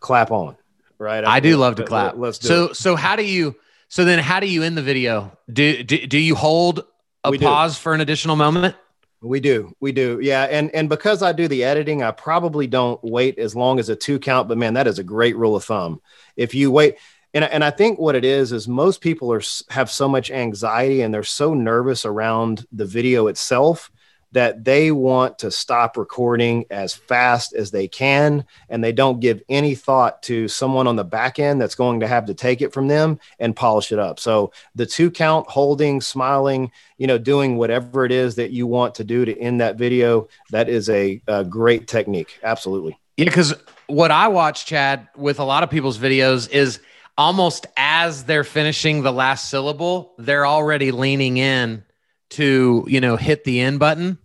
[0.00, 0.56] clap on,
[0.98, 1.24] right?
[1.24, 2.16] I, I do love to clap.
[2.16, 2.76] Let, us so it.
[2.76, 3.54] so how do you?
[3.88, 5.36] So then, how do you end the video?
[5.52, 6.84] Do do, do you hold
[7.24, 7.82] a we pause do.
[7.82, 8.74] for an additional moment?
[9.22, 10.44] We do, we do, yeah.
[10.44, 13.96] And and because I do the editing, I probably don't wait as long as a
[13.96, 14.48] two count.
[14.48, 16.00] But man, that is a great rule of thumb.
[16.36, 16.96] If you wait,
[17.32, 21.02] and and I think what it is is most people are have so much anxiety
[21.02, 23.90] and they're so nervous around the video itself
[24.36, 29.42] that they want to stop recording as fast as they can and they don't give
[29.48, 32.70] any thought to someone on the back end that's going to have to take it
[32.70, 34.20] from them and polish it up.
[34.20, 38.94] So the two count holding smiling you know doing whatever it is that you want
[38.96, 42.38] to do to end that video that is a, a great technique.
[42.42, 42.98] Absolutely.
[43.16, 43.54] Yeah because
[43.86, 46.80] what i watch chad with a lot of people's videos is
[47.16, 51.82] almost as they're finishing the last syllable they're already leaning in
[52.28, 54.18] to you know hit the end button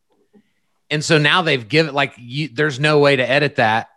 [0.91, 3.89] and so now they've given like you, there's no way to edit that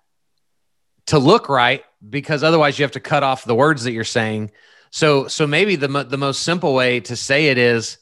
[1.07, 4.51] to look right because otherwise you have to cut off the words that you're saying
[4.91, 7.99] so so maybe the the most simple way to say it is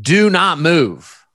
[0.00, 1.26] do not move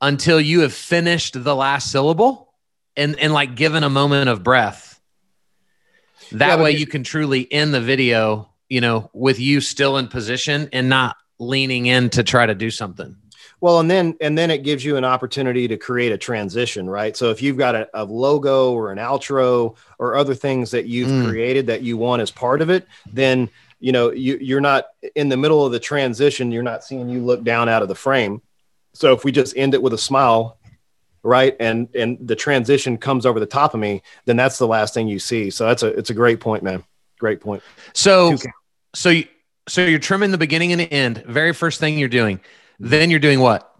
[0.00, 2.54] until you have finished the last syllable
[2.96, 5.00] and and like given a moment of breath
[6.32, 10.08] that yeah, way you can truly end the video you know with you still in
[10.08, 13.16] position and not leaning in to try to do something.
[13.64, 17.16] Well, and then and then it gives you an opportunity to create a transition, right?
[17.16, 21.08] So if you've got a, a logo or an outro or other things that you've
[21.08, 21.26] mm.
[21.26, 23.48] created that you want as part of it, then
[23.80, 26.52] you know you, you're not in the middle of the transition.
[26.52, 28.42] You're not seeing you look down out of the frame.
[28.92, 30.58] So if we just end it with a smile,
[31.22, 34.92] right, and and the transition comes over the top of me, then that's the last
[34.92, 35.48] thing you see.
[35.48, 36.84] So that's a it's a great point, man.
[37.18, 37.62] Great point.
[37.94, 38.36] So
[38.94, 39.24] so you,
[39.68, 41.24] so you're trimming the beginning and the end.
[41.26, 42.40] Very first thing you're doing.
[42.78, 43.70] Then you're doing what?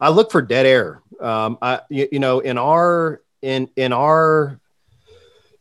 [0.00, 1.00] I look for dead air.
[1.20, 4.58] Um, I you, you know in our in in our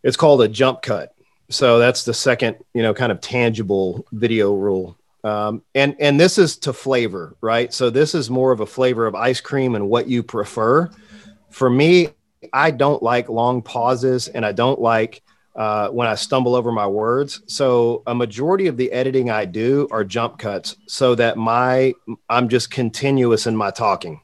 [0.03, 1.13] it's called a jump cut.
[1.49, 4.97] So that's the second you know kind of tangible video rule.
[5.23, 7.71] Um, and and this is to flavor, right?
[7.71, 10.89] So this is more of a flavor of ice cream and what you prefer.
[11.51, 12.09] For me,
[12.51, 15.21] I don't like long pauses, and I don't like
[15.55, 17.41] uh, when I stumble over my words.
[17.47, 21.93] So a majority of the editing I do are jump cuts, so that my
[22.29, 24.21] I'm just continuous in my talking.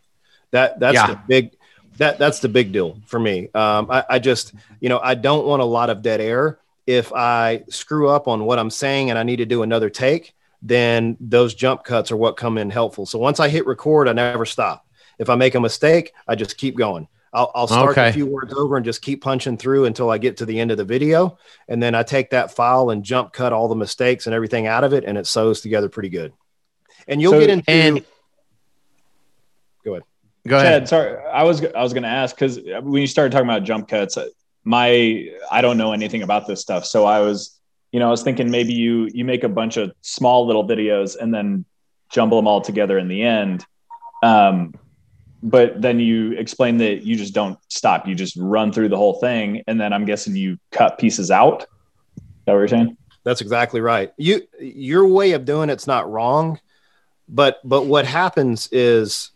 [0.52, 1.08] That that's yeah.
[1.08, 1.58] the big
[1.98, 3.50] that that's the big deal for me.
[3.54, 6.60] Um, I, I just you know I don't want a lot of dead air.
[6.86, 10.34] If I screw up on what I'm saying and I need to do another take,
[10.62, 13.06] then those jump cuts are what come in helpful.
[13.06, 14.86] So once I hit record, I never stop.
[15.20, 17.08] If I make a mistake, I just keep going.
[17.34, 18.10] I'll, I'll start okay.
[18.10, 20.72] a few words over and just keep punching through until I get to the end
[20.72, 21.38] of the video.
[21.68, 24.84] And then I take that file and jump cut all the mistakes and everything out
[24.84, 26.34] of it, and it sews together pretty good.
[27.08, 27.70] And you'll so, get into.
[27.70, 28.06] And
[29.88, 30.04] Go ahead.
[30.48, 30.82] Go ahead.
[30.82, 33.64] Chad, sorry, I was I was going to ask because when you started talking about
[33.64, 34.18] jump cuts,
[34.64, 37.60] my I don't know anything about this stuff, so I was,
[37.92, 41.16] you know, I was thinking maybe you you make a bunch of small little videos
[41.18, 41.66] and then
[42.10, 43.66] jumble them all together in the end.
[44.24, 44.74] Um,
[45.44, 49.20] but then you explain that you just don't stop; you just run through the whole
[49.20, 51.64] thing, and then I'm guessing you cut pieces out.
[51.64, 52.98] Is that what you're saying?
[53.24, 54.12] That's exactly right.
[54.18, 56.60] You your way of doing it's not wrong,
[57.28, 59.32] but but what happens is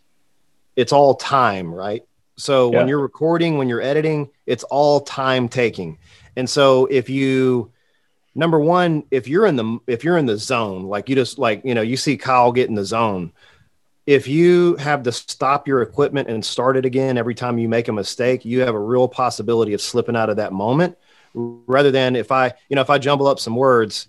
[0.76, 2.02] it's all time, right?
[2.36, 2.78] So Yeah.
[2.78, 5.98] when you're recording, when you're editing, it's all time taking.
[6.36, 7.70] And so if you
[8.34, 11.62] number one, if you're in the if you're in the zone, like you just like,
[11.64, 13.32] you know, you see Kyle get in the zone,
[14.06, 17.88] if you have to stop your equipment and start it again every time you make
[17.88, 20.96] a mistake, you have a real possibility of slipping out of that moment
[21.34, 24.08] rather than if I, you know, if I jumble up some words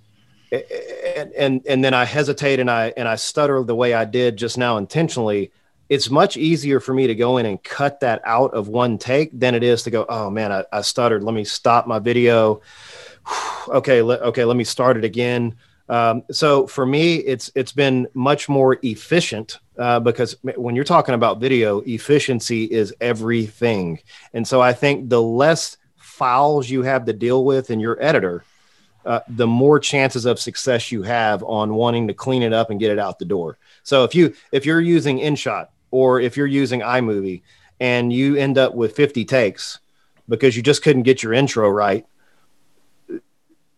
[0.52, 4.36] and, and, and then I hesitate and I, and I stutter the way I did
[4.36, 5.52] just now intentionally,
[5.90, 9.38] it's much easier for me to go in and cut that out of one take
[9.38, 11.24] than it is to go, oh man, I, I stuttered.
[11.24, 12.62] Let me stop my video.
[13.68, 14.02] okay.
[14.02, 14.44] Let, okay.
[14.46, 15.56] Let me start it again.
[15.94, 21.14] Um, so for me, it's it's been much more efficient uh, because when you're talking
[21.14, 24.00] about video, efficiency is everything.
[24.34, 28.44] And so I think the less files you have to deal with in your editor,
[29.06, 32.80] uh, the more chances of success you have on wanting to clean it up and
[32.80, 33.60] get it out the door.
[33.84, 37.44] So if you if you're using InShot or if you're using iMovie
[37.80, 39.78] and you end up with 50 takes
[40.28, 42.04] because you just couldn't get your intro right,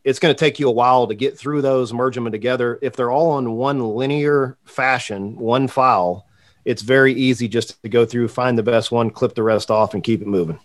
[0.05, 2.77] it's going to take you a while to get through those, merge them together.
[2.83, 6.27] If they're all in one linear fashion, one file,
[6.63, 9.95] it's very easy just to go through, find the best one, clip the rest off,
[9.95, 10.59] and keep it moving.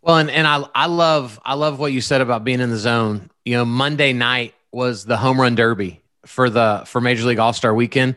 [0.00, 2.76] Well, and, and I I love I love what you said about being in the
[2.76, 3.30] zone.
[3.44, 7.52] You know, Monday night was the home run derby for the for Major League All
[7.52, 8.16] Star Weekend,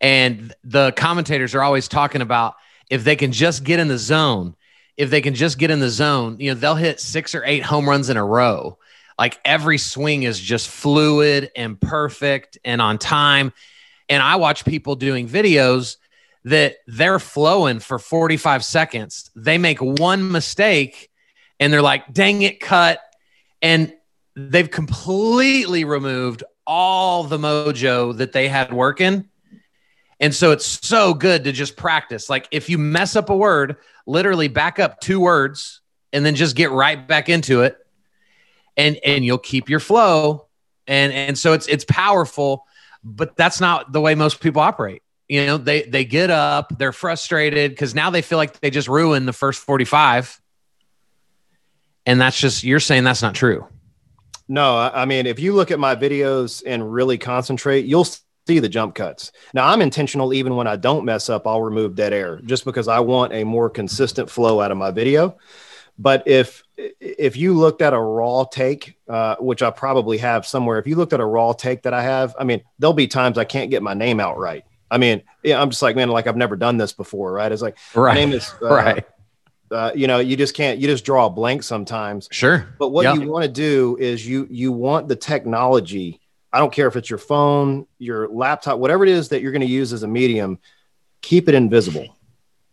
[0.00, 2.56] and the commentators are always talking about
[2.90, 4.54] if they can just get in the zone,
[4.98, 7.62] if they can just get in the zone, you know, they'll hit six or eight
[7.62, 8.76] home runs in a row.
[9.18, 13.52] Like every swing is just fluid and perfect and on time.
[14.08, 15.96] And I watch people doing videos
[16.44, 19.30] that they're flowing for 45 seconds.
[19.34, 21.10] They make one mistake
[21.58, 23.00] and they're like, dang it, cut.
[23.62, 23.94] And
[24.36, 29.28] they've completely removed all the mojo that they had working.
[30.20, 32.28] And so it's so good to just practice.
[32.28, 35.80] Like if you mess up a word, literally back up two words
[36.12, 37.78] and then just get right back into it.
[38.76, 40.46] And and you'll keep your flow.
[40.86, 42.66] And and so it's it's powerful,
[43.02, 46.92] but that's not the way most people operate you know they they get up they're
[46.92, 50.38] frustrated because now they feel like they just ruined the first 45
[52.04, 53.66] and that's just you're saying that's not true
[54.46, 58.68] No, I mean, if you look at my videos and really concentrate, you'll see the
[58.68, 59.32] jump cuts.
[59.54, 62.86] Now, I'm intentional even when I don't mess up, I'll remove dead air just because
[62.86, 65.38] I want a more consistent flow out of my video.
[65.98, 70.78] But if if you looked at a raw take, uh, which I probably have somewhere,
[70.78, 73.38] if you looked at a raw take that I have, I mean, there'll be times
[73.38, 74.64] I can't get my name out right.
[74.90, 77.50] I mean, yeah, I'm just like, man, like I've never done this before, right?
[77.50, 79.04] It's like my right name is uh, right
[79.70, 80.78] Uh, you know, you just can't.
[80.78, 82.28] You just draw a blank sometimes.
[82.30, 83.16] sure But what Yep.
[83.16, 86.20] you want to do is you you want the technology.
[86.52, 89.62] I don't care if it's your phone, your laptop, whatever it is that you're going
[89.62, 90.58] to use as a medium,
[91.22, 92.16] keep it invisible.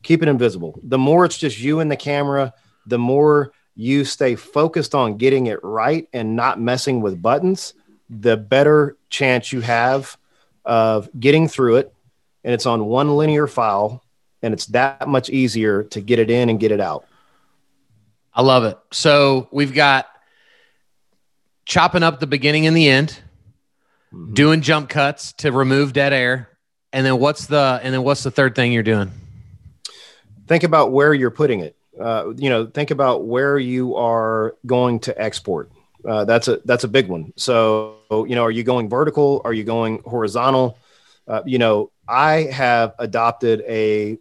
[0.04, 0.80] Keep it invisible.
[0.84, 2.54] The more it's just you and the camera,
[2.86, 7.74] the more you stay focused on getting it right and not messing with buttons,
[8.10, 10.18] the better chance you have
[10.66, 11.94] of getting through it.
[12.44, 14.04] And it's on one linear file,
[14.42, 17.06] and it's that much easier to get it in and get it out.
[18.34, 20.08] i love it so we've got
[21.66, 23.20] chopping up the beginning and the end
[24.14, 24.34] Mhm.
[24.34, 26.50] doing jump cuts to remove dead air
[26.94, 29.12] and then what's the and then what's the third thing you're doing
[30.48, 31.76] think about where you're putting it.
[32.02, 35.72] Uh, you know, think about where you are going to export.
[36.08, 37.32] Uh, that's a that's a big one.
[37.36, 39.42] So, you know, are you going vertical?
[39.46, 40.78] Are you going horizontal?
[41.28, 44.18] Uh, you know, I have adopted a.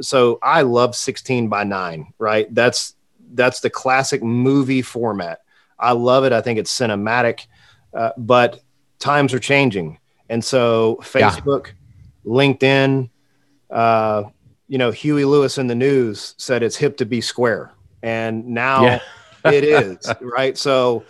[0.00, 2.12] So I love 16 by nine.
[2.18, 2.54] Right.
[2.54, 2.94] That's
[3.32, 5.40] that's the classic movie format.
[5.78, 6.32] I love it.
[6.32, 7.46] I think it's cinematic,
[7.92, 8.60] uh, but
[9.00, 9.98] times are changing,
[10.28, 11.30] and so Yeah.
[11.30, 11.72] Facebook,
[12.24, 13.10] LinkedIn,
[13.70, 14.24] uh,
[14.74, 17.70] you know, Huey Lewis and the News said it's hip to be square.
[18.02, 18.98] And now Yeah.
[19.44, 20.58] it is, right?
[20.58, 21.04] So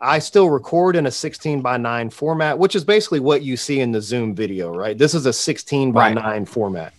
[0.00, 3.80] I still record in a 16 by 9 format, which is basically what you see
[3.80, 4.96] in the Zoom video, right?
[4.96, 6.14] This is a 16 by Right.
[6.14, 6.94] 9 format.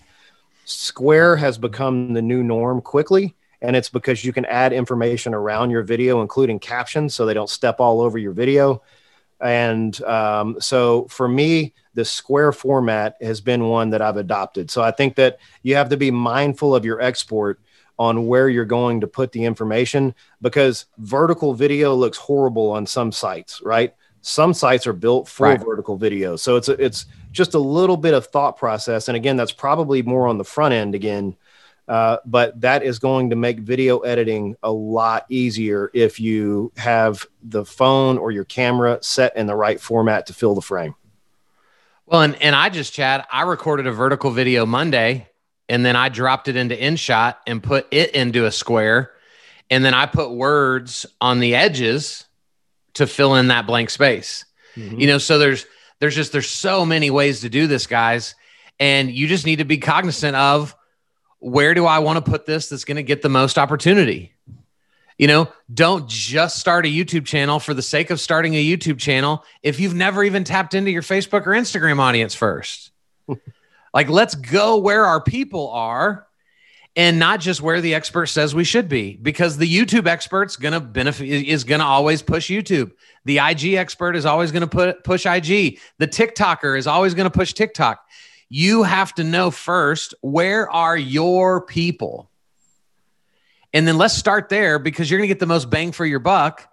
[0.65, 3.34] Square has become the new norm quickly.
[3.63, 7.49] And it's because you can add information around your video, including captions, so they don't
[7.49, 8.84] step all over your video.
[9.39, 14.72] And um, so for me, the square format has been one that I've adopted.
[14.72, 17.60] So I think that you have to be mindful of your export
[18.00, 23.12] on where you're going to put the information because vertical video looks horrible on some
[23.12, 23.94] sites, right?
[24.22, 25.60] Some sites are built for right.
[25.60, 26.36] vertical video.
[26.36, 30.02] So it's a, it's just a little bit of thought process and again that's probably
[30.02, 31.36] more on the front end again.
[31.88, 37.26] Uh, but that is going to make video editing a lot easier if you have
[37.44, 40.96] the phone or your camera set in the right format to fill the frame.
[42.12, 45.30] Well, and, and I just, Chad, I recorded a vertical video Monday
[45.70, 49.12] and then I dropped it into InShot and put it into a square.
[49.70, 52.26] And then I put words on the edges
[52.95, 54.43] to fill in that blank space.
[54.76, 54.99] Mm-hmm.
[54.99, 55.66] You know, so there's
[55.99, 58.36] there's just there's so many ways to do this, guys.
[58.78, 60.76] And you just need to be cognizant of
[61.39, 64.34] where do I want to put this that's going to get the most opportunity.
[65.22, 68.97] You know, don't just start a YouTube channel for the sake of starting a YouTube
[68.97, 72.89] channel if you've never even tapped into your Facebook or Instagram audience first.
[73.93, 76.26] like, let's go where our people are
[76.95, 80.74] and not just where the expert says we should be because the YouTube expert's going
[80.74, 82.91] to benefit is going to always push YouTube.
[83.26, 85.78] The IG expert is always going to put push IG.
[85.99, 88.03] The TikToker is always going to push TikTok.
[88.49, 92.30] You have to know first where are your people?
[93.74, 96.19] And then let's start there because you're going to get the most bang for your
[96.19, 96.67] buck.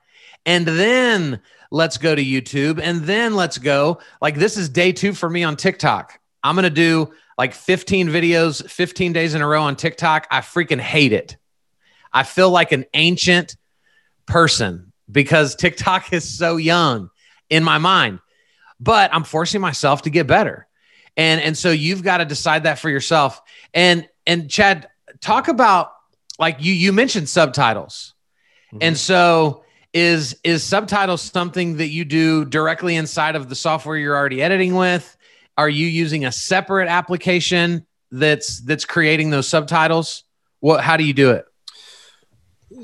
[0.44, 1.40] And then
[1.70, 2.80] let's go to YouTube.
[2.82, 4.00] And then let's go.
[4.20, 6.18] Like, this is day two for me on TikTok.
[6.42, 10.26] I'm going to do like 15 videos, 15 days in a row on TikTok.
[10.30, 11.36] I freaking hate it.
[12.12, 13.56] I feel like an ancient
[14.26, 17.10] person because TikTok is so young
[17.48, 18.20] in my mind,
[18.80, 20.66] but I'm forcing myself to get better.
[21.16, 23.40] And, and so you've got to decide that for yourself.
[23.74, 24.88] And, and Chad,
[25.20, 25.92] talk about
[26.38, 28.14] like you you mentioned subtitles.
[28.72, 28.78] Mm-hmm.
[28.82, 34.16] And so is is subtitles something that you do directly inside of the software you're
[34.16, 35.16] already editing with?
[35.56, 40.24] Are you using a separate application that's that's creating those subtitles?
[40.60, 41.46] What how do you do it?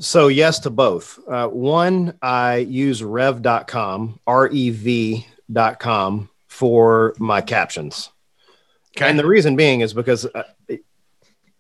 [0.01, 1.19] So yes to both.
[1.29, 4.71] Uh, one, I use rev.com, R-E-V.com
[6.49, 8.11] for my captions.
[8.97, 9.11] Okay.
[9.11, 10.45] And the reason being is because uh,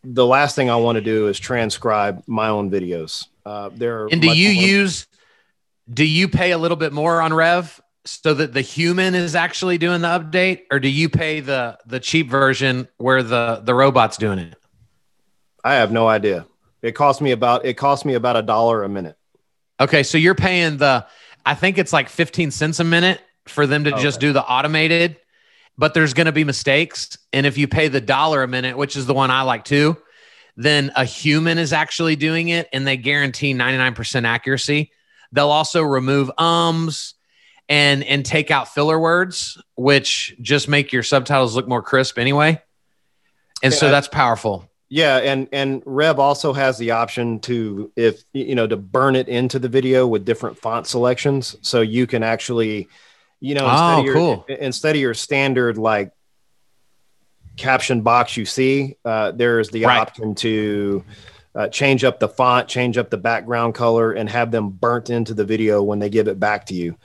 [0.04, 3.26] the last thing I want to do is transcribe my own videos.
[3.44, 4.06] Uh, there.
[4.06, 5.06] And do you more- use?
[5.92, 9.78] Do you pay a little bit more on Rev so that the human is actually
[9.78, 14.16] doing the update, or do you pay the the cheap version where the the robot's
[14.16, 14.56] doing it?
[15.62, 16.46] I have no idea.
[16.82, 19.16] It cost me about it cost me about a dollar a minute.
[19.80, 21.06] Okay, so you're paying the
[21.46, 24.02] I think it's like 15 cents a minute for them to okay.
[24.02, 25.16] just do the automated
[25.76, 27.16] but there's going to be mistakes.
[27.32, 29.96] And if you pay the dollar a minute, which is the one I like too,
[30.56, 34.92] then a human is actually doing it and they guarantee 99% accuracy.
[35.32, 37.14] They'll also remove ums
[37.68, 42.60] and and take out filler words, which just make your subtitles look more crisp anyway.
[43.62, 44.70] And yeah, so that's powerful.
[44.88, 49.28] Yeah, and and Rev also has the option to if you know to burn it
[49.28, 52.88] into the video with different font selections, so you can actually
[53.40, 54.46] you know, instead, oh, of your, cool.
[54.48, 56.12] instead of your standard like
[57.56, 59.98] caption box you see, uh, there's the right.
[59.98, 61.04] option to
[61.54, 65.34] uh, change up the font, change up the background color, and have them burnt into
[65.34, 66.96] the video when they give it back to you.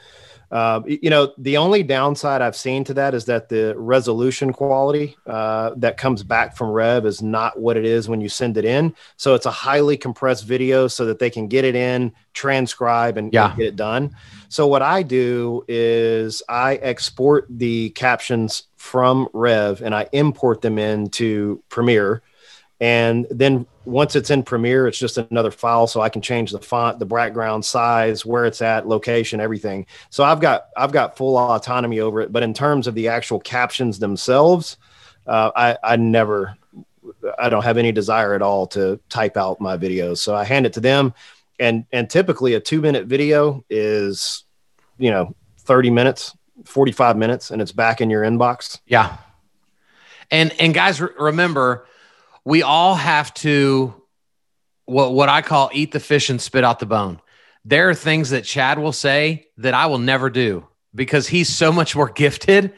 [0.52, 5.16] Uh, you know, the only downside I've seen to that is that the resolution quality
[5.28, 8.66] uh, that comes back from Rev is not what it is when you send it
[8.66, 8.96] in.
[9.18, 13.32] So it's a highly compressed video so that they can get it in, transcribe, and,
[13.32, 13.50] yeah.
[13.50, 14.16] and get it done.
[14.50, 20.80] So what I do is I export the captions from Rev and I import them
[20.80, 22.24] into Premiere.
[22.82, 26.60] And then once it's in Premiere, it's just another file, so I can change the
[26.60, 29.86] font, the background size, where it's at, location, everything.
[30.10, 32.32] So I've got I've got full autonomy over it.
[32.32, 34.78] But in terms of the actual captions themselves,
[35.28, 36.56] uh, I I never
[37.38, 40.20] I don't have any desire at all to type out my videos.
[40.20, 41.14] So I hand it to them,
[41.60, 44.46] and and typically a two minute video is
[44.98, 46.36] you know thirty minutes,
[46.66, 48.80] forty five minutes, and it's back in your inbox.
[48.86, 49.18] Yeah.
[50.32, 51.88] And and guys, remember
[52.46, 53.94] we all have to
[54.86, 57.22] what what I call eat the fish and spit out the bone.
[57.66, 61.72] There are things that Chad will say that I will never do because he's so
[61.72, 62.74] much more gifted.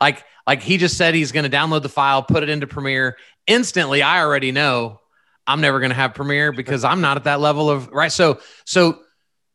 [0.00, 3.16] Like like he just said he's going to download the file, put it into Premiere.
[3.46, 5.01] Instantly, I already know
[5.46, 8.12] I'm never going to have Premiere because I'm not at that level of right.
[8.12, 9.00] So so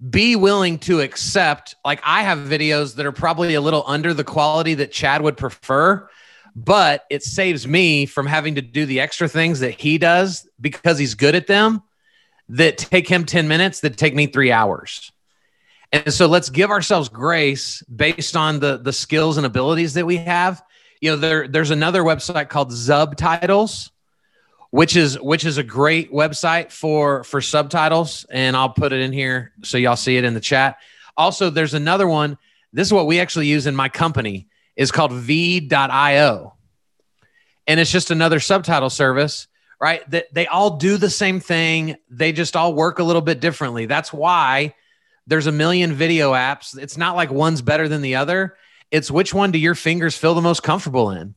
[0.10, 4.24] be willing to accept like I have videos that are probably a little under the
[4.24, 6.08] quality that Chad would prefer
[6.56, 10.98] but it saves me from having to do the extra things that he does because
[10.98, 11.84] he's good at them
[12.50, 15.12] that take him 10 minutes that take me three hours.
[15.92, 20.18] And so let's give ourselves grace based on the, the skills and abilities that we
[20.18, 20.64] have
[21.02, 23.92] you know, there there's another website called Zubtitles,
[24.72, 29.14] which is which is a great website for for subtitles, and I'll put it in
[29.14, 30.78] here so y'all see it in the chat.
[31.16, 32.38] Also, there's another one.
[32.74, 36.54] This is what we actually use in my company is called Veed.io.
[37.66, 39.48] And it's just another subtitle service,
[39.82, 40.10] right?
[40.12, 41.98] That they all do the same thing.
[42.10, 43.88] They just all work a little bit differently.
[43.88, 44.76] That's why
[45.26, 46.78] there's a million video apps.
[46.78, 48.56] It's not like one's better than the other.
[48.92, 51.36] It's which one do your fingers feel the most comfortable in,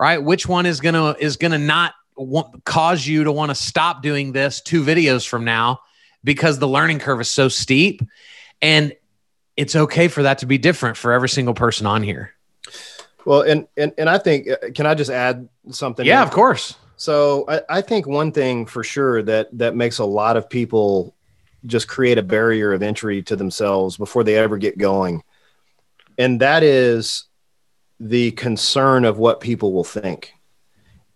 [0.00, 0.22] right?
[0.22, 4.32] Which one is gonna is gonna not want, cause you to want to stop doing
[4.32, 5.80] this two videos from now
[6.24, 8.02] because the learning curve is so steep,
[8.60, 8.92] and
[9.56, 12.32] it's okay for that to be different for every single person on here.
[13.24, 16.06] Well, and and and I think uh, can I just add something?
[16.06, 16.28] Yeah, in?
[16.28, 16.74] of course.
[16.96, 21.14] So I, I think one thing for sure that that makes a lot of people
[21.66, 25.22] just create a barrier of entry to themselves before they ever get going,
[26.18, 27.24] and that is
[27.98, 30.32] the concern of what people will think.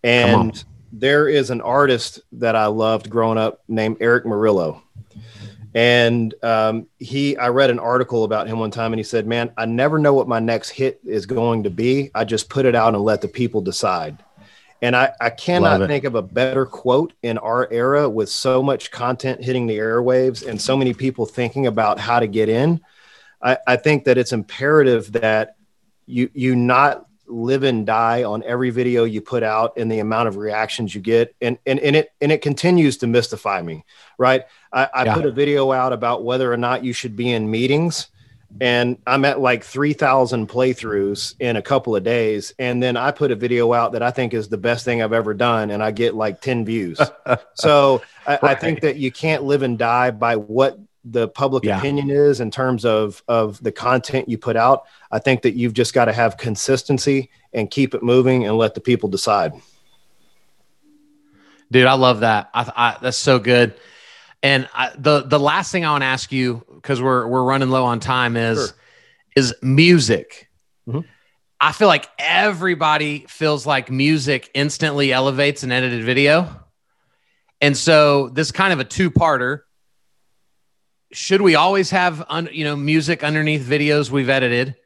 [0.03, 4.83] And there is an artist that I loved growing up named Eric Murillo.
[5.73, 9.53] And um, he, I read an article about him one time, and he said, "Man,
[9.57, 12.11] I never know what my next hit is going to be.
[12.13, 14.19] I just put it out and let the people decide."
[14.83, 18.91] And I, I cannot think of a better quote in our era with so much
[18.91, 22.81] content hitting the airwaves and so many people thinking about how to get in.
[23.43, 25.57] I, I think that it's imperative that
[26.07, 30.29] you you not live and die on every video you put out and the amount
[30.29, 33.85] of reactions you get and and, and it and it continues to mystify me
[34.19, 35.15] right i, I yeah.
[35.15, 38.09] put a video out about whether or not you should be in meetings
[38.61, 43.31] and i'm at like 3000 playthroughs in a couple of days and then i put
[43.31, 45.91] a video out that i think is the best thing i've ever done and i
[45.91, 47.01] get like 10 views
[47.55, 48.45] so I, right.
[48.45, 51.79] I think that you can't live and die by what the public yeah.
[51.79, 54.85] opinion is in terms of of the content you put out.
[55.11, 58.75] I think that you've just got to have consistency and keep it moving and let
[58.75, 59.53] the people decide.
[61.71, 62.51] Dude, I love that.
[62.53, 63.75] I, I that's so good.
[64.43, 67.71] And I, the the last thing I want to ask you because we're we're running
[67.71, 68.77] low on time is sure.
[69.37, 70.51] is music.
[70.89, 71.01] Mm-hmm.
[71.61, 76.49] I feel like everybody feels like music instantly elevates an edited video.
[77.61, 79.61] And so this kind of a two-parter
[81.13, 84.77] should we always have un, you know music underneath videos we've edited?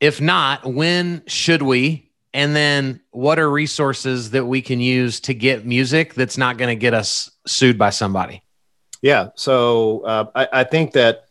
[0.00, 2.10] If not, when should we?
[2.32, 6.68] And then what are resources that we can use to get music that's not going
[6.68, 8.42] to get us sued by somebody?
[9.02, 9.30] Yeah.
[9.34, 11.26] So uh, I, I think that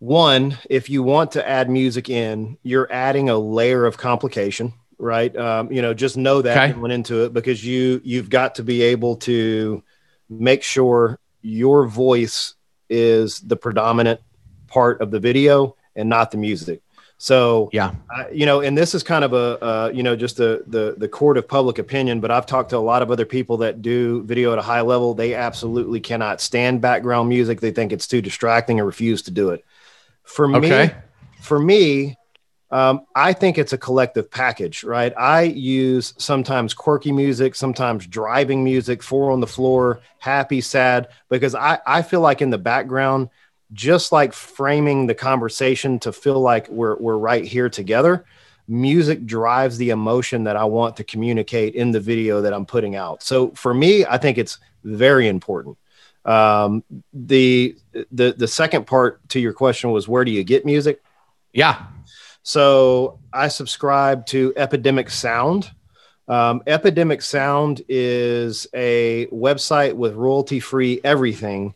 [0.00, 5.34] one, if you want to add music in, you're adding a layer of complication, right?
[5.34, 6.78] Um, you know, just know that okay.
[6.78, 9.82] went into it because you you've got to be able to
[10.28, 12.54] make sure your voice
[12.94, 14.20] is the predominant
[14.68, 16.80] part of the video and not the music.
[17.18, 20.36] So yeah, I, you know, and this is kind of a uh, you know just
[20.36, 22.20] the the the court of public opinion.
[22.20, 24.80] But I've talked to a lot of other people that do video at a high
[24.80, 25.14] level.
[25.14, 27.60] They absolutely cannot stand background music.
[27.60, 29.64] They think it's too distracting and refuse to do it.
[30.24, 30.90] For me,
[31.40, 32.16] for me,
[32.74, 35.12] um, I think it's a collective package, right?
[35.16, 41.54] I use sometimes quirky music, sometimes driving music, four on the floor, happy, sad, because
[41.54, 43.28] I, I feel like in the background,
[43.74, 48.24] just like framing the conversation to feel like we're, we're right here together,
[48.66, 52.96] music drives the emotion that I want to communicate in the video that I'm putting
[52.96, 53.22] out.
[53.22, 55.78] So for me, I think it's very important.
[56.24, 57.76] Um, the,
[58.10, 61.04] the, the second part to your question was where do you get music?
[61.52, 61.86] Yeah.
[62.44, 65.70] So I subscribe to Epidemic Sound.
[66.28, 71.74] Um, Epidemic Sound is a website with royalty free everything.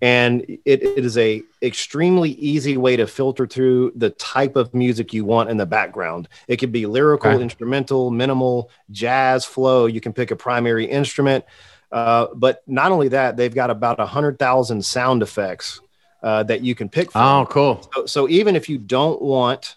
[0.00, 5.12] And it, it is a extremely easy way to filter through the type of music
[5.12, 6.28] you want in the background.
[6.48, 7.42] It could be lyrical, okay.
[7.42, 9.86] instrumental, minimal, jazz, flow.
[9.86, 11.44] You can pick a primary instrument.
[11.92, 15.80] Uh, but not only that, they've got about a hundred thousand sound effects
[16.24, 17.22] uh, that you can pick from.
[17.22, 17.88] Oh, cool.
[17.94, 19.76] So, so even if you don't want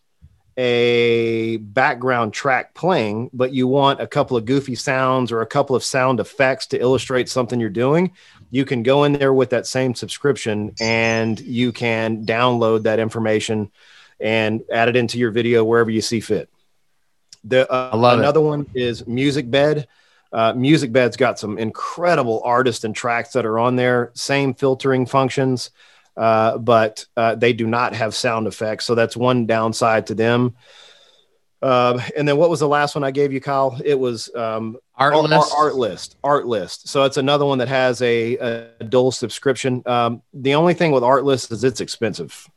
[0.57, 5.75] a background track playing, but you want a couple of goofy sounds or a couple
[5.75, 8.11] of sound effects to illustrate something you're doing,
[8.49, 13.71] you can go in there with that same subscription and you can download that information
[14.19, 16.49] and add it into your video wherever you see fit.
[17.43, 18.43] The uh, another it.
[18.43, 19.85] one is MusicBed.
[20.31, 24.11] Uh, MusicBed's got some incredible artists and tracks that are on there.
[24.13, 25.71] Same filtering functions
[26.17, 28.85] uh, but uh, they do not have sound effects.
[28.85, 30.55] So that's one downside to them.
[31.61, 33.79] Uh, and then what was the last one I gave you, Kyle?
[33.85, 35.51] It was um, Artlist.
[35.53, 36.15] Art, Artlist.
[36.23, 36.87] Art list.
[36.87, 38.37] So it's another one that has a,
[38.79, 39.83] a dual subscription.
[39.85, 42.49] Um, the only thing with Artlist is it's expensive.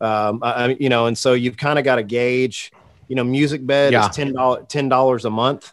[0.00, 2.72] Um, I, you know, and so you've kind of got to gauge
[3.12, 4.08] you know, Music Bed Yeah.
[4.08, 5.72] is ten dollars ten dollars a month,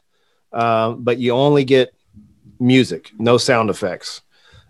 [0.52, 1.94] uh, but you only get
[2.60, 4.22] music, no sound effects.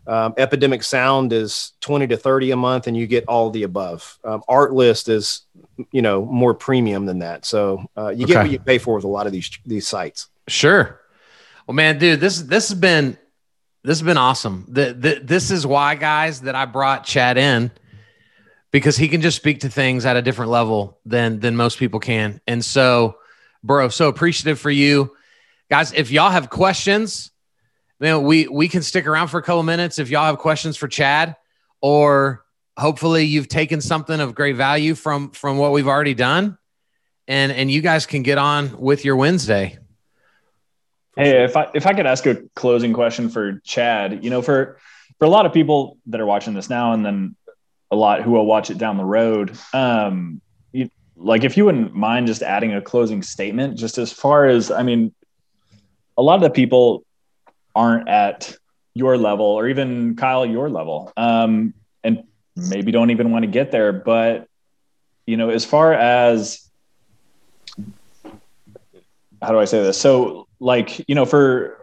[0.10, 4.18] Um, Epidemic Sound is twenty to thirty a month, and you get all the above.
[4.24, 5.44] Um, Art List is,
[5.92, 7.46] you know, more premium than that.
[7.46, 10.28] So uh, you get what you pay for with a lot of these these sites.
[10.48, 11.00] Sure.
[11.68, 13.20] Well, man, dude, this this has been
[13.84, 14.66] this has been awesome.
[14.68, 17.72] The, the, this is why, guys, that I brought Chad in
[18.72, 22.00] because he can just speak to things at a different level than than most people
[22.00, 22.42] can.
[22.48, 23.20] And so,
[23.64, 25.16] bro, so appreciative for you,
[25.70, 25.94] guys.
[25.94, 27.30] If y'all have questions,
[28.00, 30.00] man, we we can stick around for a couple minutes.
[30.00, 31.36] If y'all have questions for Chad,
[31.82, 32.44] or
[32.78, 36.58] hopefully you've taken something of great value from from what we've already done,
[37.28, 39.78] and and you guys can get on with your Wednesday.
[41.16, 44.78] Hey, if I if I could ask a closing question for Chad, you know, for
[45.18, 47.36] for a lot of people that are watching this now, and then
[47.92, 50.42] a lot who will watch it down the road, um,
[50.72, 54.72] you, like if you wouldn't mind just adding a closing statement, just as far as
[54.72, 55.14] I mean,
[56.18, 57.04] a lot of the people
[57.80, 58.58] aren't at
[58.94, 61.74] your level, or even Kyle your level, um,
[62.04, 62.24] and
[62.58, 63.94] maybe don't even want to get there.
[63.94, 64.48] But
[65.26, 66.70] you know, as far as
[69.42, 69.98] how do I say this?
[69.98, 71.82] So, like, you know, for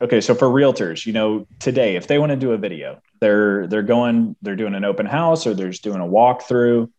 [0.00, 3.68] okay, so for realtors, you know, today, if they want to do a video, they're
[3.68, 6.90] they're going, they're doing an open house, or they're just doing a walkthrough,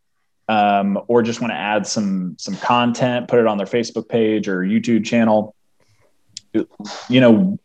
[0.47, 4.47] um, or just want to add some some content, put it on their Facebook page
[4.47, 5.53] or YouTube channel.
[7.09, 7.59] You know,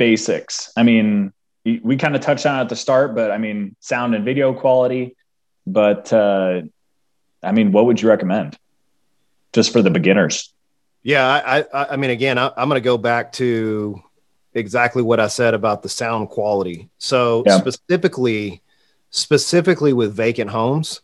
[0.00, 0.72] basics.
[0.76, 1.32] I mean,
[1.64, 4.54] we kind of touched on it at the start, but I mean, sound and video
[4.54, 5.14] quality.
[5.66, 6.62] But uh,
[7.42, 8.58] I mean, what would you recommend,
[9.52, 10.52] just for the beginners?
[11.02, 14.02] Yeah, I, I, I mean, again, I, I'm going to go back to
[14.54, 16.88] exactly what I said about the sound quality.
[16.98, 17.58] So Yeah.
[17.58, 18.62] specifically,
[19.10, 21.02] specifically with vacant homes,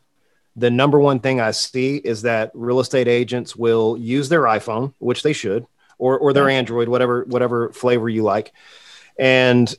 [0.56, 4.94] the number one thing I see is that real estate agents will use their iPhone,
[4.98, 5.66] which they should,
[5.98, 8.52] or or their Android, whatever whatever flavor you like,
[9.18, 9.74] and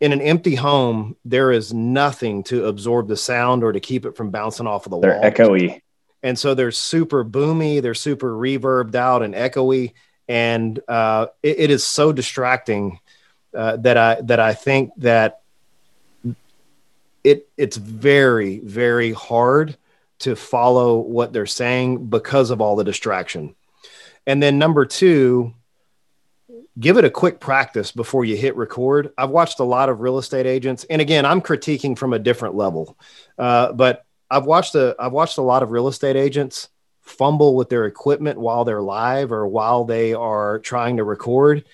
[0.00, 4.16] in an empty home, there is nothing to absorb the sound or to keep it
[4.16, 5.30] from bouncing off of the They're wall.
[5.30, 5.80] echoey.
[6.22, 9.92] and so they're super boomy they're super reverbed out and echoey.
[10.28, 12.98] And uh, it, it is so distracting
[13.54, 15.42] uh, that i that i think that
[17.22, 19.76] it it's very very hard
[20.20, 23.54] to follow what they're saying because of all the distraction.
[24.26, 25.54] And then number two
[26.78, 29.12] give it a quick practice before you hit record.
[29.16, 32.54] I've watched a lot of real estate agents and again i'm critiquing from a different
[32.54, 32.96] level.
[33.38, 36.68] Uh, but I've watched a I've watched a lot of real estate agents
[37.02, 41.64] fumble with their equipment while they're live or while they are trying to record.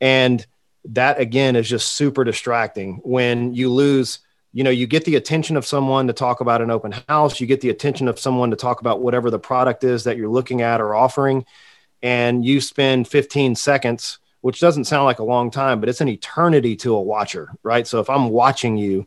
[0.00, 0.44] And
[0.86, 3.00] that again is just super distracting.
[3.04, 4.18] When you lose
[4.52, 7.46] you know you get the attention of someone to talk about an open house you
[7.46, 10.60] get the attention of someone to talk about whatever the product is that you're looking
[10.60, 11.46] at or offering
[12.02, 16.08] and you spend 15 seconds which doesn't sound like a long time but it's an
[16.08, 17.86] eternity to a watcher right?
[17.86, 19.06] So if i'm watching you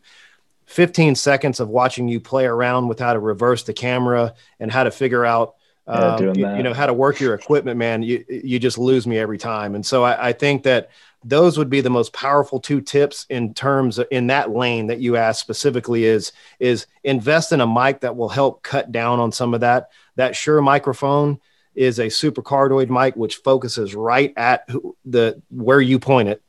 [0.66, 4.84] 15 seconds of watching you play around with how to reverse the camera and how
[4.84, 5.56] to figure out
[5.86, 9.06] um, doing you, you know how to work your equipment man you you just lose
[9.06, 9.74] me every time.
[9.74, 10.90] And so I, I think that
[11.24, 15.00] those would be the most powerful two tips in terms of, in that lane that
[15.00, 19.32] you asked specifically is is invest in a mic that will help cut down on
[19.32, 21.40] some of that that sure microphone
[21.74, 24.68] is a super cardioid mic which focuses right at
[25.04, 26.42] the where you point it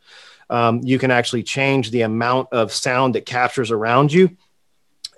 [0.50, 4.36] um, you can actually change the amount of sound that captures around you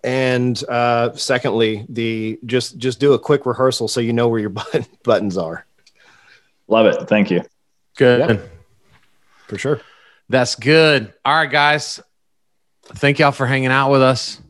[0.03, 4.49] and uh, secondly the just just do a quick rehearsal so you know where your
[4.61, 5.65] button, buttons are
[6.69, 7.07] Love it.
[7.07, 7.43] Thank you.
[7.95, 8.41] Good.
[9.47, 9.81] for sure
[10.29, 11.13] That's good.
[11.23, 12.01] All right, guys.
[12.83, 14.41] Thank y'all for hanging out with us.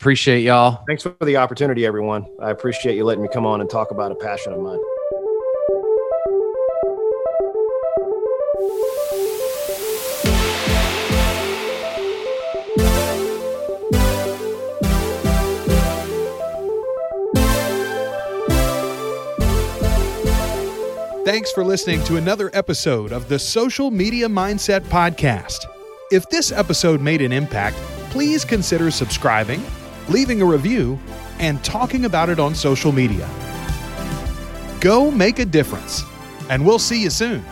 [0.00, 0.82] Appreciate y'all.
[0.86, 4.10] thanks for the opportunity everyone i appreciate you letting me come on and talk about
[4.10, 4.80] a passion of mine
[21.26, 25.66] Thanks for listening to another episode of the Social Media Mindset Podcast.
[26.10, 27.76] If this episode made an impact,
[28.10, 29.62] please consider subscribing,
[30.10, 30.98] leaving a review,
[31.38, 33.28] and talking about it on social media.
[34.80, 36.02] Go make a difference,
[36.50, 37.44] and we'll see you soon.